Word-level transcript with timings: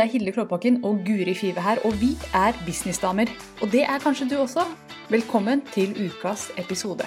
Det 0.00 0.06
er 0.06 0.12
Hilde 0.12 0.32
Klåbakken 0.32 0.84
og 0.84 1.02
Guri 1.06 1.34
Five 1.34 1.60
her, 1.60 1.76
og 1.84 1.92
vi 2.00 2.10
er 2.34 2.52
businessdamer. 2.66 3.28
Og 3.62 3.68
det 3.72 3.82
er 3.82 3.98
kanskje 4.00 4.28
du 4.30 4.36
også. 4.40 4.62
Velkommen 5.10 5.60
til 5.74 5.90
ukas 6.06 6.46
episode. 6.58 7.04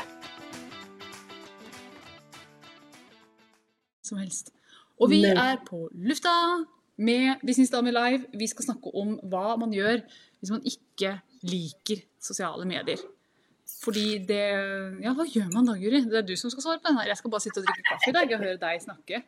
Som 4.03 4.17
helst. 4.17 4.51
Og 5.01 5.09
vi 5.09 5.23
er 5.25 5.55
på 5.69 5.89
lufta 5.93 6.29
med 6.97 7.41
Businessdamer 7.41 7.91
live. 7.91 8.25
Vi 8.37 8.47
skal 8.47 8.63
snakke 8.67 8.93
om 8.93 9.15
hva 9.23 9.55
man 9.57 9.73
gjør 9.73 10.03
hvis 10.39 10.51
man 10.53 10.61
ikke 10.61 11.15
liker 11.41 12.03
sosiale 12.21 12.65
medier. 12.65 13.01
Fordi 13.83 14.21
det 14.27 14.43
Ja, 15.01 15.15
hva 15.17 15.25
gjør 15.25 15.49
man 15.55 15.65
da, 15.65 15.73
Guri? 15.81 16.03
Det 16.05 16.21
er 16.21 16.29
du 16.29 16.35
som 16.35 16.53
skal 16.53 16.61
svare 16.67 16.77
på 16.83 16.91
den 16.91 17.01
her. 17.01 17.09
Jeg 17.09 17.17
skal 17.17 17.31
bare 17.31 17.41
sitte 17.41 17.57
og 17.57 17.65
drikke 17.65 17.89
kaffe 17.89 18.13
i 18.13 18.15
dag 18.19 18.37
og 18.37 18.45
høre 18.45 18.61
deg 18.67 18.85
snakke. 18.85 19.23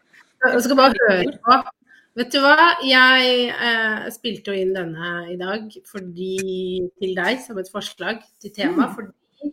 Jeg 0.54 0.64
skal 0.64 0.76
bare 0.84 0.94
høre 1.10 1.34
på. 1.50 1.85
Vet 2.16 2.32
du 2.32 2.40
hva, 2.40 2.70
jeg 2.88 3.50
eh, 3.52 4.06
spilte 4.16 4.54
jo 4.54 4.64
inn 4.64 4.76
denne 4.76 5.12
i 5.34 5.36
dag 5.40 5.68
fordi, 5.90 6.86
til 7.02 7.16
deg 7.18 7.42
som 7.44 7.60
et 7.60 7.72
forslag 7.72 8.22
til 8.40 8.54
tema. 8.56 8.88
Mm. 8.88 8.94
Fordi 8.96 9.52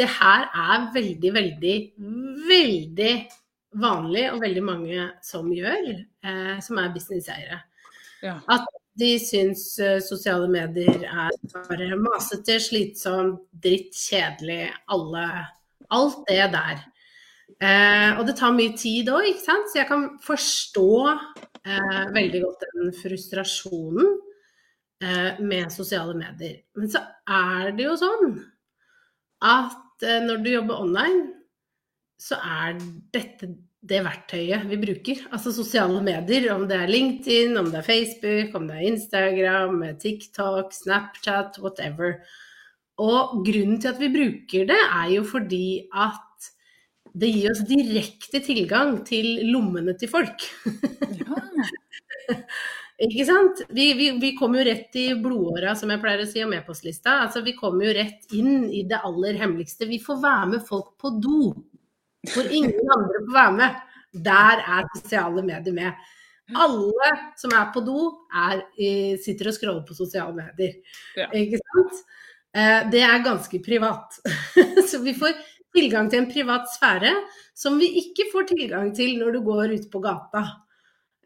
det 0.00 0.08
her 0.08 0.46
er 0.48 0.86
veldig, 0.94 1.32
veldig, 1.36 1.76
veldig 2.48 3.14
vanlig, 3.82 4.24
og 4.32 4.40
veldig 4.40 4.62
mange 4.64 5.08
som 5.24 5.50
gjør, 5.52 5.90
eh, 6.24 6.56
som 6.64 6.80
er 6.80 6.94
businesseiere. 6.96 7.60
Ja. 8.24 8.38
At 8.56 8.64
de 9.00 9.14
syns 9.20 9.64
uh, 9.80 9.98
sosiale 10.04 10.48
medier 10.52 11.04
er 11.08 11.36
bare 11.54 11.96
masete, 11.96 12.58
slitsomt, 12.60 13.40
dritt, 13.64 13.96
kjedelig, 13.96 14.68
alle 14.92 15.26
Alt 15.92 16.22
det 16.24 16.46
der. 16.54 16.78
Eh, 17.60 18.10
og 18.18 18.26
det 18.28 18.36
tar 18.38 18.54
mye 18.56 18.74
tid 18.78 19.10
òg, 19.12 19.26
ikke 19.30 19.44
sant. 19.44 19.70
Så 19.70 19.80
jeg 19.80 19.88
kan 19.90 20.06
forstå 20.24 20.92
eh, 21.10 22.04
veldig 22.14 22.44
godt 22.44 22.66
den 22.68 22.94
frustrasjonen 22.96 24.14
eh, 25.02 25.42
med 25.42 25.72
sosiale 25.74 26.16
medier. 26.18 26.62
Men 26.78 26.92
så 26.92 27.04
er 27.28 27.74
det 27.76 27.88
jo 27.88 27.98
sånn 28.00 28.38
at 29.42 30.06
eh, 30.06 30.22
når 30.24 30.42
du 30.42 30.50
jobber 30.54 30.86
online, 30.86 31.26
så 32.22 32.38
er 32.38 32.78
dette 33.14 33.50
det 33.82 33.98
verktøyet 34.06 34.68
vi 34.70 34.78
bruker. 34.78 35.24
Altså 35.34 35.50
sosiale 35.54 35.98
medier, 36.06 36.46
om 36.54 36.68
det 36.70 36.78
er 36.78 36.90
LinkedIn, 36.90 37.56
om 37.58 37.70
det 37.72 37.80
er 37.80 37.88
Facebook, 37.88 38.54
om 38.54 38.68
det 38.68 38.76
er 38.78 38.88
Instagram, 38.92 39.80
TikTok, 39.98 40.70
Snapchat, 40.76 41.58
whatever. 41.58 42.20
Og 43.02 43.40
grunnen 43.42 43.80
til 43.82 43.90
at 43.90 43.98
vi 43.98 44.12
bruker 44.12 44.68
det, 44.70 44.78
er 44.78 45.08
jo 45.16 45.24
fordi 45.26 45.88
at 45.90 46.31
det 47.12 47.28
gir 47.28 47.50
oss 47.52 47.64
direkte 47.68 48.40
tilgang 48.44 49.00
til 49.08 49.34
lommene 49.52 49.94
til 50.00 50.10
folk. 50.12 50.46
Ja. 51.18 51.42
Ikke 53.02 53.24
sant? 53.26 53.64
Vi, 53.74 53.88
vi, 53.98 54.10
vi, 54.22 54.30
kommer 54.38 54.60
jo 54.60 54.68
rett 54.68 54.96
i 55.00 55.08
blodåra, 55.18 55.72
som 55.74 55.90
jeg 55.90 56.00
pleier 56.02 56.22
å 56.22 56.28
si, 56.28 56.42
om 56.44 56.52
e-postlista. 56.54 57.16
Altså, 57.24 57.42
vi 57.42 57.56
kommer 57.56 57.88
jo 57.88 57.94
rett 57.96 58.36
inn 58.36 58.68
i 58.70 58.84
det 58.88 59.00
aller 59.02 59.38
hemmeligste. 59.40 59.88
Vi 59.90 59.98
får 60.02 60.20
være 60.22 60.50
med 60.52 60.66
folk 60.68 60.92
på 61.02 61.10
do. 61.22 61.50
Hvor 62.30 62.46
ingen 62.46 62.92
andre 62.94 63.24
får 63.24 63.34
være 63.34 63.54
med. 63.58 63.80
Der 64.28 64.62
er 64.76 64.90
sosiale 64.94 65.42
medier 65.42 65.74
med. 65.74 66.08
Alle 66.52 67.12
som 67.40 67.54
er 67.56 67.70
på 67.74 67.82
do, 67.86 68.06
er, 68.28 68.62
sitter 69.24 69.50
og 69.50 69.56
scroller 69.56 69.84
på 69.88 69.96
sosiale 69.98 70.36
medier. 70.36 70.76
Ja. 71.18 71.30
Ikke 71.34 71.58
sant? 71.64 72.02
Eh, 72.52 72.80
det 72.92 73.00
er 73.02 73.24
ganske 73.24 73.58
privat. 73.64 74.20
Så 74.90 75.00
vi 75.02 75.16
får 75.16 75.34
tilgang 75.76 76.10
til 76.10 76.22
en 76.22 76.30
privat 76.30 76.68
sfære 76.72 77.12
som 77.56 77.78
vi 77.80 77.88
ikke 78.02 78.28
får 78.32 78.50
tilgang 78.52 78.92
til 78.96 79.16
når 79.20 79.36
du 79.36 79.40
går 79.46 79.74
ute 79.76 79.90
på 79.92 80.02
gata 80.04 80.42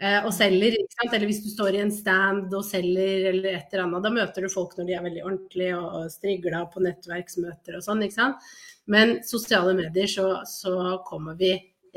eh, 0.01 0.21
og 0.23 0.33
selger. 0.35 0.77
Eller 1.07 1.27
hvis 1.29 1.43
du 1.45 1.51
står 1.53 1.79
i 1.79 1.83
en 1.85 1.95
stand 1.95 2.55
og 2.55 2.65
selger 2.67 3.31
eller 3.33 3.59
et 3.59 3.73
eller 3.73 3.87
annet. 3.87 4.07
Da 4.07 4.15
møter 4.15 4.47
du 4.47 4.53
folk 4.53 4.77
når 4.79 4.89
de 4.89 4.97
er 4.97 5.07
veldig 5.07 5.25
ordentlige 5.25 5.79
og 5.81 6.11
strigla 6.15 6.65
på 6.73 6.85
nettverksmøter 6.87 7.79
og 7.79 7.87
sånn. 7.87 8.05
ikke 8.07 8.19
sant? 8.19 8.51
Men 8.87 9.19
sosiale 9.27 9.75
medier 9.75 10.11
så, 10.11 10.29
så 10.47 11.01
kommer 11.07 11.39
vi 11.39 11.55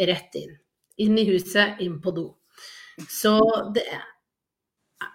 rett 0.09 0.40
inn. 0.40 0.56
Inn 1.00 1.20
i 1.20 1.28
huset, 1.30 1.80
inn 1.84 2.00
på 2.04 2.14
do. 2.16 2.32
Så 3.09 3.38
det 3.76 3.86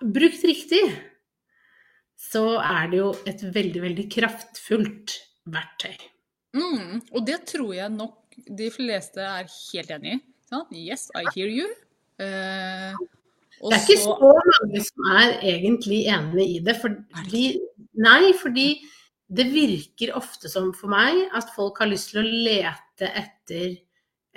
Brukt 0.00 0.40
riktig, 0.48 0.80
så 2.16 2.56
er 2.56 2.88
det 2.88 2.98
jo 3.02 3.10
et 3.28 3.42
veldig, 3.54 3.82
veldig 3.84 4.06
kraftfullt 4.14 5.12
verktøy. 5.52 6.13
Mm, 6.54 7.00
og 7.10 7.26
det 7.26 7.40
tror 7.50 7.72
jeg 7.74 7.90
nok 7.92 8.38
de 8.46 8.70
fleste 8.74 9.22
er 9.22 9.50
helt 9.50 9.92
enig 9.94 10.16
i. 10.16 10.22
Yes, 10.84 11.08
I 11.16 11.26
hear 11.34 11.50
you. 11.50 11.66
Eh, 12.22 12.94
det 13.64 13.74
er 13.74 13.80
ikke 13.80 14.00
så... 14.02 14.14
mange 14.20 14.82
som 14.86 15.08
er 15.16 15.36
egentlig 15.54 16.04
enig 16.10 16.46
i 16.56 16.58
det. 16.64 16.76
Fordi, 16.80 17.44
nei, 18.04 18.32
fordi 18.38 18.68
det 19.34 19.48
virker 19.50 20.14
ofte 20.18 20.50
som 20.52 20.70
for 20.76 20.92
meg 20.92 21.24
at 21.34 21.52
folk 21.56 21.80
har 21.82 21.90
lyst 21.90 22.12
til 22.12 22.22
å 22.22 22.26
lete 22.28 23.08
etter 23.08 23.78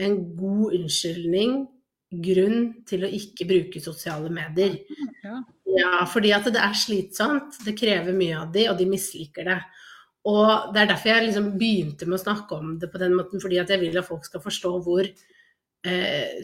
en 0.01 0.17
god 0.37 0.77
unnskyldning, 0.77 1.59
grunn 2.07 2.69
til 2.87 3.03
å 3.03 3.11
ikke 3.11 3.47
bruke 3.49 3.81
sosiale 3.83 4.29
medier. 4.31 4.77
Ja, 5.25 5.41
ja 5.75 6.05
fordi 6.09 6.31
at 6.35 6.47
det 6.53 6.61
er 6.63 6.77
slitsomt, 6.77 7.59
det 7.65 7.75
krever 7.77 8.15
mye 8.15 8.37
av 8.45 8.53
de, 8.53 8.67
og 8.71 8.77
de 8.79 8.87
misliker 8.89 9.49
det. 9.49 9.59
Og 10.27 10.73
det 10.73 10.81
er 10.81 10.89
derfor 10.91 11.13
jeg 11.13 11.27
liksom 11.29 11.51
begynte 11.59 12.07
med 12.07 12.17
å 12.17 12.23
snakke 12.23 12.57
om 12.57 12.73
det 12.81 12.89
på 12.91 12.99
den 13.01 13.15
måten, 13.15 13.41
fordi 13.43 13.61
at 13.61 13.71
jeg 13.71 13.79
vil 13.83 13.99
at 13.99 14.07
folk 14.07 14.25
skal 14.27 14.43
forstå 14.43 14.71
hvor 14.83 15.07
eh, 15.07 16.39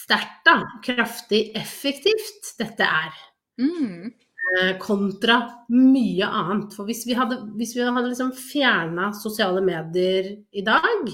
sterkt, 0.00 0.40
da, 0.48 0.56
kraftig, 0.84 1.44
effektivt 1.58 2.54
dette 2.58 2.86
er. 2.86 3.14
Mm. 3.60 4.10
Eh, 4.50 4.72
kontra 4.82 5.38
mye 5.70 6.26
annet. 6.26 6.74
For 6.74 6.88
hvis 6.88 7.04
vi 7.06 7.14
hadde, 7.18 7.42
hvis 7.58 7.76
vi 7.76 7.84
hadde 7.86 8.08
liksom 8.08 8.32
fjerna 8.34 9.12
sosiale 9.14 9.62
medier 9.62 10.32
i 10.50 10.64
dag, 10.66 11.12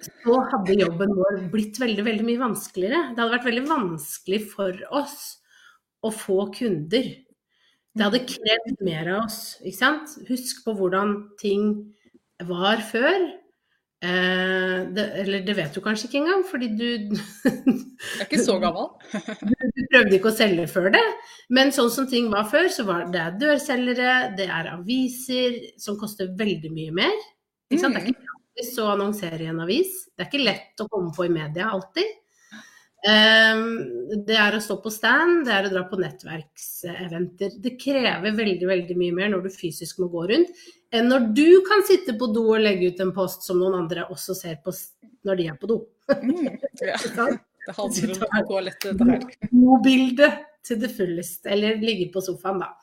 så 0.00 0.36
hadde 0.50 0.78
jobben 0.80 1.14
vår 1.16 1.42
blitt 1.52 1.78
veldig, 1.80 2.04
veldig 2.04 2.26
mye 2.26 2.42
vanskeligere. 2.42 3.02
Det 3.14 3.22
hadde 3.22 3.36
vært 3.36 3.48
veldig 3.48 3.66
vanskelig 3.70 4.40
for 4.52 4.84
oss 5.00 5.18
å 6.04 6.12
få 6.12 6.42
kunder. 6.56 7.08
Det 7.96 8.06
hadde 8.06 8.22
krevd 8.28 8.82
mer 8.86 9.08
av 9.16 9.24
oss. 9.26 9.40
ikke 9.64 9.78
sant? 9.78 10.16
Husk 10.28 10.62
på 10.66 10.74
hvordan 10.78 11.14
ting 11.40 11.72
var 12.46 12.82
før. 12.86 13.16
Eh, 14.00 14.76
det, 14.96 15.04
eller 15.20 15.42
det 15.44 15.54
vet 15.58 15.74
du 15.76 15.82
kanskje 15.84 16.06
ikke 16.08 16.20
engang, 16.22 16.44
fordi 16.48 16.70
du 16.72 16.86
Jeg 17.44 18.22
er 18.22 18.28
ikke 18.28 18.40
så 18.40 18.56
gammel. 18.62 18.88
du, 19.50 19.52
du, 19.52 19.82
prøvde 19.92 20.16
ikke 20.16 20.30
å 20.30 20.38
selge 20.38 20.68
før 20.72 20.88
det. 20.94 21.04
Men 21.52 21.74
sånn 21.76 21.90
som 21.92 22.08
ting 22.08 22.30
var 22.32 22.46
før, 22.48 22.70
så 22.72 22.86
var 22.88 23.10
det 23.12 23.26
dørselgere, 23.42 24.36
det 24.38 24.48
er 24.48 24.72
aviser 24.72 25.58
som 25.80 25.98
koster 26.00 26.30
veldig 26.38 26.72
mye 26.72 26.96
mer. 27.02 27.20
Ikke 27.68 27.82
sant? 27.82 27.98
Det 27.98 28.00
er 28.00 28.06
mm. 28.06 28.14
ikke 28.14 28.30
gratis 28.30 28.72
å 28.80 28.88
annonsere 28.94 29.44
i 29.44 29.50
en 29.50 29.62
avis. 29.66 29.92
Det 30.14 30.24
er 30.24 30.30
ikke 30.30 30.46
lett 30.46 30.84
å 30.86 30.88
komme 30.88 31.12
på 31.16 31.26
i 31.26 31.34
media 31.34 31.68
alltid. 31.74 32.16
Ehm, 33.08 34.24
det 34.26 34.36
er 34.36 34.56
å 34.56 34.60
stå 34.60 34.76
på 34.84 34.90
stand, 34.92 35.46
det 35.46 35.54
er 35.56 35.68
å 35.68 35.72
dra 35.72 35.84
på 35.88 35.98
nettverkseventer. 36.00 37.56
Det 37.62 37.78
krever 37.80 38.36
veldig 38.36 38.68
veldig 38.68 38.96
mye 39.00 39.16
mer 39.16 39.30
når 39.32 39.46
du 39.46 39.54
fysisk 39.54 40.02
må 40.02 40.10
gå 40.12 40.26
rundt, 40.32 40.52
enn 40.92 41.08
når 41.08 41.30
du 41.36 41.48
kan 41.68 41.84
sitte 41.88 42.16
på 42.20 42.28
do 42.34 42.44
og 42.56 42.64
legge 42.64 42.90
ut 42.92 43.00
en 43.00 43.14
post 43.16 43.46
som 43.46 43.60
noen 43.62 43.78
andre 43.84 44.04
også 44.12 44.36
ser 44.36 44.60
på 44.64 44.74
når 45.28 45.40
de 45.40 45.48
er 45.52 45.56
på 45.60 45.70
do. 45.70 45.80
Mm, 46.10 46.58
ja. 46.90 47.00
Det 47.00 47.76
handler 47.76 48.14
om 48.26 48.46
toalettet, 48.48 48.92
dette 48.92 49.10
her. 49.14 49.50
Mobilde 49.52 50.30
til 50.66 50.80
det 50.80 50.92
fulleste, 50.92 51.48
eller 51.54 51.80
ligge 51.80 52.10
på 52.12 52.20
sofaen, 52.24 52.60
da. 52.60 52.74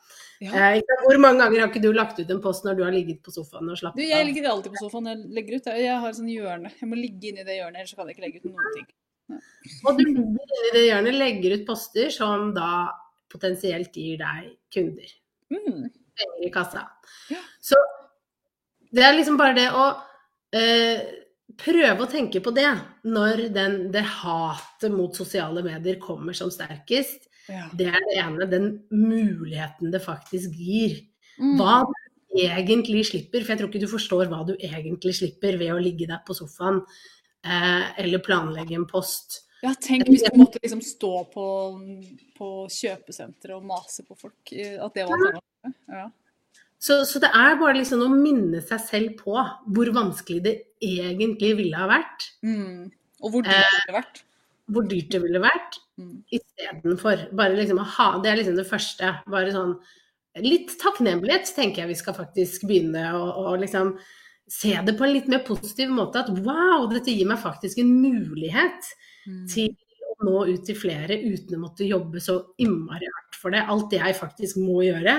Ja. 0.42 0.68
Eh, 0.70 0.98
hvor 1.02 1.18
mange 1.18 1.42
ganger 1.42 1.64
har 1.64 1.70
ikke 1.70 1.82
du 1.82 1.90
lagt 1.94 2.18
ut 2.18 2.30
en 2.30 2.42
post 2.42 2.66
når 2.66 2.78
du 2.78 2.84
har 2.86 2.94
ligget 2.94 3.18
på 3.26 3.34
sofaen 3.34 3.70
og 3.70 3.78
slappet 3.78 4.02
av? 4.02 4.06
Jeg 4.06 4.26
ligger 4.28 4.50
alltid 4.52 4.74
på 4.74 4.84
sofaen 4.84 5.08
når 5.08 5.16
jeg 5.16 5.34
legger 5.38 5.58
ut. 5.58 5.70
Jeg 5.82 5.98
har 6.04 6.14
sånn 6.14 6.30
hjørne. 6.30 6.70
Jeg 6.78 6.90
må 6.90 6.98
ligge 6.98 7.30
inni 7.30 7.46
det 7.46 7.58
hjørnet, 7.58 7.82
ellers 7.82 7.98
kan 7.98 8.06
jeg 8.10 8.16
ikke 8.16 8.26
legge 8.26 8.42
ut 8.42 8.50
noen 8.52 8.74
ting. 8.76 8.88
Og 9.84 9.98
du 9.98 10.04
hjørnet, 10.78 11.14
legger 11.16 11.58
ut 11.58 11.66
poster 11.68 12.10
som 12.14 12.52
da 12.56 12.88
potensielt 13.28 13.96
gir 13.96 14.20
deg 14.20 14.52
kunder. 14.72 15.14
Mm. 15.52 15.88
I 16.44 16.50
kassa. 16.52 16.86
Ja. 17.30 17.40
Så 17.60 17.78
det 18.94 19.04
er 19.04 19.16
liksom 19.16 19.36
bare 19.38 19.56
det 19.58 19.68
å 19.76 19.84
eh, 20.56 21.04
prøve 21.58 22.04
å 22.04 22.10
tenke 22.10 22.40
på 22.44 22.52
det 22.56 22.70
når 23.08 23.48
den, 23.54 23.78
det 23.94 24.04
hatet 24.22 24.94
mot 24.94 25.14
sosiale 25.16 25.62
medier 25.66 26.00
kommer 26.02 26.36
som 26.36 26.50
sterkest. 26.52 27.28
Ja. 27.48 27.68
Det 27.72 27.88
er 27.92 28.02
det 28.08 28.18
ene. 28.22 28.48
Den 28.50 28.68
muligheten 28.92 29.92
det 29.92 30.02
faktisk 30.04 30.56
gir. 30.56 30.98
Mm. 31.38 31.56
Hva 31.60 31.82
du 31.88 31.96
egentlig 32.38 33.06
slipper. 33.08 33.42
For 33.42 33.54
jeg 33.54 33.60
tror 33.60 33.70
ikke 33.70 33.84
du 33.84 33.90
forstår 33.90 34.28
hva 34.30 34.42
du 34.48 34.54
egentlig 34.56 35.14
slipper 35.16 35.58
ved 35.60 35.72
å 35.74 35.80
ligge 35.82 36.08
der 36.10 36.20
på 36.26 36.36
sofaen 36.36 36.82
eller 37.44 38.22
planlegge 38.24 38.74
en 38.76 38.86
post. 38.88 39.44
Ja, 39.62 39.72
tenk 39.74 40.06
hvis 40.06 40.22
du 40.22 40.36
måtte 40.38 40.60
liksom 40.62 40.80
stå 40.84 41.12
på, 41.32 41.44
på 42.38 42.48
kjøpesenteret 42.70 43.56
og 43.56 43.66
mase 43.66 44.04
på 44.06 44.14
folk. 44.18 44.52
At 44.52 44.94
det 44.94 45.06
var 45.08 45.16
alternativet. 45.18 45.76
Ja. 45.90 46.06
Så, 46.78 47.00
så, 47.10 47.18
det 47.18 47.32
er 47.34 47.56
bare 47.58 47.74
liksom 47.80 48.04
å 48.06 48.08
minne 48.12 48.60
seg 48.62 48.80
selv 48.84 49.16
på 49.18 49.34
hvor 49.34 49.90
vanskelig 49.96 50.38
det 50.44 50.54
egentlig 50.84 51.56
ville 51.58 51.78
ha 51.80 51.88
vært. 51.90 52.28
Mm. 52.46 52.86
Og 53.18 53.34
hvor 53.34 53.42
dyrt 53.42 53.58
det 53.66 53.80
ville 53.82 53.96
vært. 53.98 54.20
hvor 54.68 54.86
dyrt 54.86 55.12
det 55.14 55.22
ville 55.26 55.40
vært, 55.42 55.78
Mm. 55.98 56.22
istedenfor. 56.30 57.24
Bare 57.34 57.56
liksom 57.58 57.80
å 57.82 57.84
ha 57.96 58.20
Det 58.22 58.30
er 58.30 58.36
liksom 58.38 58.54
det 58.54 58.68
første. 58.68 59.08
Bare 59.26 59.50
sånn 59.50 59.72
Litt 60.38 60.70
takknemlighet 60.78 61.50
tenker 61.56 61.82
jeg 61.82 61.88
vi 61.88 61.96
skal 61.98 62.14
faktisk 62.14 62.62
begynne 62.68 63.02
å, 63.18 63.24
å 63.50 63.56
liksom 63.58 63.96
se 64.48 64.72
det 64.84 64.94
på 64.98 65.04
en 65.06 65.12
litt 65.14 65.28
mer 65.28 65.42
positiv 65.46 65.90
måte. 65.94 66.22
At 66.24 66.30
wow, 66.44 66.86
dette 66.90 67.12
gir 67.12 67.28
meg 67.28 67.38
faktisk 67.42 67.78
en 67.82 67.92
mulighet 68.02 68.94
Mm. 69.28 69.46
til 69.46 69.68
å 70.08 70.24
nå 70.24 70.46
ut 70.54 70.64
til 70.64 70.74
flere 70.74 71.18
uten 71.20 71.58
å 71.58 71.60
måtte 71.66 71.84
jobbe 71.84 72.16
så 72.22 72.38
innmari 72.58 73.04
hardt 73.04 73.34
for 73.36 73.50
det. 73.52 73.60
Alt 73.68 73.92
jeg 73.92 74.14
faktisk 74.16 74.56
må 74.56 74.78
gjøre, 74.86 75.18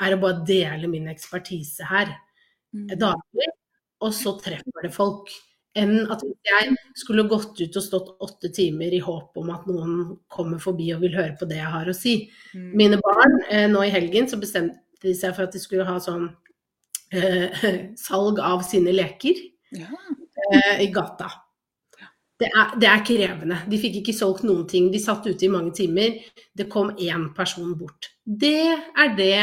er 0.00 0.12
å 0.12 0.20
bare 0.20 0.44
dele 0.44 0.88
min 0.88 1.06
ekspertise 1.08 1.86
her 1.88 2.10
Mm. 2.74 2.88
daglig, 2.98 3.48
og 4.02 4.12
så 4.12 4.34
treffer 4.38 4.82
det 4.82 4.92
folk. 4.92 5.30
Enn 5.74 6.10
at 6.10 6.20
jeg 6.44 6.76
skulle 6.96 7.28
gått 7.28 7.58
ut 7.60 7.76
og 7.76 7.82
stått 7.82 8.16
åtte 8.20 8.52
timer 8.52 8.92
i 8.92 8.98
håp 9.00 9.36
om 9.36 9.50
at 9.50 9.66
noen 9.66 10.18
kommer 10.28 10.58
forbi 10.58 10.92
og 10.94 11.00
vil 11.00 11.14
høre 11.16 11.36
på 11.38 11.48
det 11.48 11.56
jeg 11.56 11.72
har 11.72 11.86
å 11.86 11.94
si. 11.94 12.30
Mm. 12.54 12.74
Mine 12.74 12.96
barn, 13.00 13.40
eh, 13.50 13.66
nå 13.68 13.80
i 13.86 13.90
helgen, 13.90 14.26
så 14.28 14.36
bestemte 14.40 14.76
de 15.02 15.12
seg 15.14 15.34
for 15.34 15.44
at 15.44 15.52
de 15.52 15.58
skulle 15.58 15.84
ha 15.84 15.96
sånn 15.98 16.34
salg 18.06 18.40
av 18.42 18.64
sine 18.66 18.94
leker 18.94 19.42
Ja. 19.76 19.90
eh, 20.52 20.82
i 20.84 20.88
gata. 20.94 21.30
Det 22.36 22.50
er, 22.52 22.72
det 22.76 22.88
er 22.90 23.04
krevende. 23.08 23.56
De 23.70 23.78
fikk 23.80 24.02
ikke 24.02 24.12
solgt 24.16 24.42
noen 24.44 24.66
ting. 24.68 24.90
De 24.92 25.00
satt 25.00 25.24
ute 25.24 25.46
i 25.46 25.48
mange 25.52 25.72
timer. 25.78 26.18
Det 26.52 26.66
kom 26.72 26.90
én 27.00 27.30
person 27.36 27.70
bort. 27.78 28.10
Det 28.20 28.74
er 28.76 29.14
det 29.16 29.38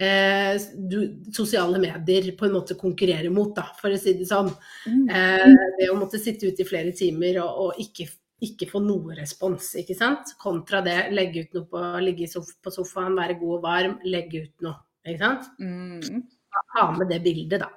eh, 0.00 0.56
du, 0.72 0.96
sosiale 1.36 1.80
medier 1.82 2.30
på 2.38 2.48
en 2.48 2.56
måte 2.56 2.78
konkurrerer 2.80 3.28
mot, 3.34 3.52
da, 3.56 3.66
for 3.76 3.92
å 3.92 4.00
si 4.00 4.16
det 4.16 4.30
sånn. 4.30 4.48
Mm. 4.88 5.04
Eh, 5.12 5.46
det 5.78 5.90
å 5.92 5.98
måtte 6.00 6.20
sitte 6.22 6.48
ute 6.48 6.64
i 6.64 6.68
flere 6.68 6.96
timer 6.96 7.42
og, 7.44 7.60
og 7.66 7.84
ikke, 7.84 8.08
ikke 8.48 8.70
få 8.70 8.80
noe 8.80 9.18
respons, 9.18 9.74
ikke 9.82 9.98
sant. 9.98 10.32
Kontra 10.40 10.80
det 10.86 11.10
legge 11.12 11.44
ut 11.44 11.58
noe 11.58 11.68
på, 11.68 11.84
ligge 12.00 12.32
sof 12.32 12.48
på 12.64 12.72
sofaen, 12.72 13.18
være 13.20 13.36
god 13.42 13.58
og 13.58 13.66
varm, 13.68 13.98
legge 14.08 14.46
ut 14.46 14.64
noe. 14.64 14.80
Ikke 15.04 15.20
sant. 15.20 15.52
Mm. 15.60 16.22
Ha 16.74 16.88
med 16.96 17.08
det 17.12 17.20
bildet, 17.24 17.62
da. 17.62 17.70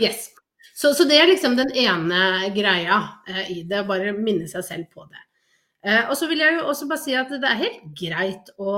Yes. 0.00 0.30
Så, 0.76 0.92
så 0.94 1.06
det 1.08 1.16
er 1.16 1.30
liksom 1.30 1.56
den 1.56 1.70
ene 1.72 2.50
greia 2.54 3.00
eh, 3.28 3.52
i 3.54 3.62
det, 3.68 3.86
bare 3.88 4.12
minne 4.16 4.48
seg 4.50 4.64
selv 4.66 4.90
på 4.92 5.06
det. 5.08 5.22
Eh, 5.86 6.02
og 6.10 6.16
så 6.18 6.28
vil 6.28 6.42
jeg 6.42 6.58
jo 6.58 6.66
også 6.68 6.88
bare 6.90 7.00
si 7.00 7.14
at 7.16 7.30
det 7.32 7.48
er 7.48 7.62
helt 7.62 7.86
greit 7.96 8.50
å 8.60 8.74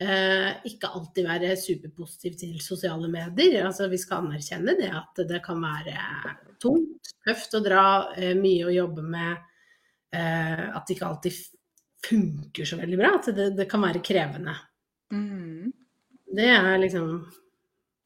eh, 0.00 0.52
ikke 0.70 0.92
alltid 0.94 1.26
være 1.26 1.56
superpositiv 1.58 2.36
til 2.40 2.60
sosiale 2.62 3.10
medier. 3.10 3.64
Altså 3.66 3.88
vi 3.90 3.98
skal 4.00 4.24
anerkjenne 4.26 4.76
det 4.78 4.90
at 5.00 5.22
det 5.28 5.42
kan 5.44 5.60
være 5.64 5.96
tungt, 6.62 7.12
tøft 7.26 7.58
å 7.58 7.62
dra, 7.64 7.84
eh, 8.16 8.36
mye 8.38 8.68
å 8.68 8.74
jobbe 8.74 9.06
med. 9.06 9.46
Eh, 10.14 10.64
at 10.70 10.86
det 10.86 10.96
ikke 10.96 11.10
alltid 11.10 11.42
funker 12.06 12.66
så 12.66 12.80
veldig 12.80 12.98
bra. 13.00 13.14
At 13.18 13.30
det, 13.34 13.50
det 13.58 13.68
kan 13.70 13.82
være 13.84 14.02
krevende. 14.04 14.56
Mm. 15.12 15.70
Det 16.30 16.50
er 16.54 16.74
liksom 16.78 17.14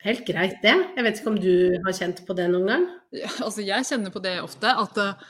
helt 0.05 0.27
greit, 0.29 0.61
det. 0.63 0.75
Jeg 0.97 1.07
vet 1.07 1.21
ikke 1.21 1.33
om 1.33 1.41
du 1.41 1.55
har 1.87 1.97
kjent 1.97 2.21
på 2.27 2.37
det 2.37 2.51
noen 2.53 2.69
gang? 2.71 2.85
Ja, 3.15 3.31
altså 3.47 3.65
jeg 3.65 3.89
kjenner 3.89 4.13
på 4.15 4.23
det 4.25 4.37
ofte, 4.43 4.71
at 4.71 5.01
uh, 5.01 5.25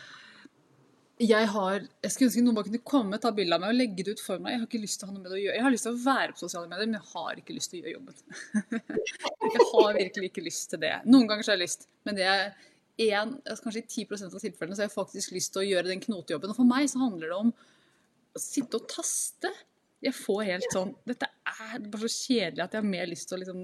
jeg 1.22 1.46
har 1.46 1.76
Jeg 2.02 2.10
skulle 2.10 2.28
ønske 2.30 2.42
noen 2.42 2.56
bare 2.56 2.66
kunne 2.66 2.82
komme, 2.90 3.18
ta 3.22 3.30
bilde 3.34 3.54
av 3.54 3.62
meg 3.62 3.70
og 3.70 3.78
legge 3.78 4.02
det 4.02 4.16
ut 4.16 4.22
for 4.24 4.42
meg. 4.42 4.56
Jeg 4.56 4.62
har 4.62 4.68
ikke 4.68 4.82
lyst 4.82 5.00
til 5.00 5.06
å 5.06 5.10
ha 5.10 5.14
noe 5.14 5.22
med 5.22 5.30
det 5.30 5.38
å 5.38 5.42
gjøre. 5.44 5.56
Jeg 5.58 5.66
har 5.66 5.74
lyst 5.74 5.86
til 5.86 5.94
å 5.94 6.04
være 6.04 6.34
på 6.34 6.42
sosiale 6.42 6.70
medier, 6.70 6.90
men 6.90 6.98
jeg 6.98 7.10
har 7.14 7.42
ikke 7.42 7.56
lyst 7.56 7.70
til 7.70 7.78
å 7.78 7.82
gjøre 7.82 7.94
jobben. 7.94 8.14
jeg 9.54 9.68
har 9.70 9.98
virkelig 10.00 10.30
ikke 10.32 10.46
lyst 10.48 10.70
til 10.72 10.82
det. 10.82 10.94
Noen 11.06 11.30
ganger 11.30 11.46
så 11.46 11.54
har 11.54 11.60
jeg 11.60 11.68
lyst, 11.68 11.86
men 12.08 12.18
det 12.18 12.26
er 12.30 12.44
en, 13.04 13.36
altså 13.42 13.66
kanskje 13.68 13.84
i 13.84 14.04
10% 14.06 14.34
av 14.34 14.42
tilfellene 14.42 14.76
så 14.76 14.84
har 14.84 14.90
jeg 14.90 14.94
faktisk 14.96 15.34
lyst 15.34 15.54
til 15.54 15.62
å 15.62 15.68
gjøre 15.68 15.90
den 15.90 16.02
knotejobben. 16.02 16.50
Og 16.50 16.58
for 16.58 16.68
meg 16.68 16.90
så 16.90 17.02
handler 17.02 17.30
det 17.30 17.38
om 17.38 17.54
å 18.34 18.42
sitte 18.42 18.78
og 18.80 18.90
taste. 18.90 19.50
Jeg 20.04 20.14
får 20.18 20.44
helt 20.50 20.74
sånn 20.74 20.92
Dette 21.08 21.30
er 21.48 21.86
bare 21.86 22.10
så 22.10 22.26
kjedelig 22.28 22.66
at 22.66 22.74
jeg 22.74 22.82
har 22.82 22.90
mer 22.90 23.06
lyst 23.08 23.30
til 23.30 23.38
å 23.38 23.42
liksom 23.44 23.62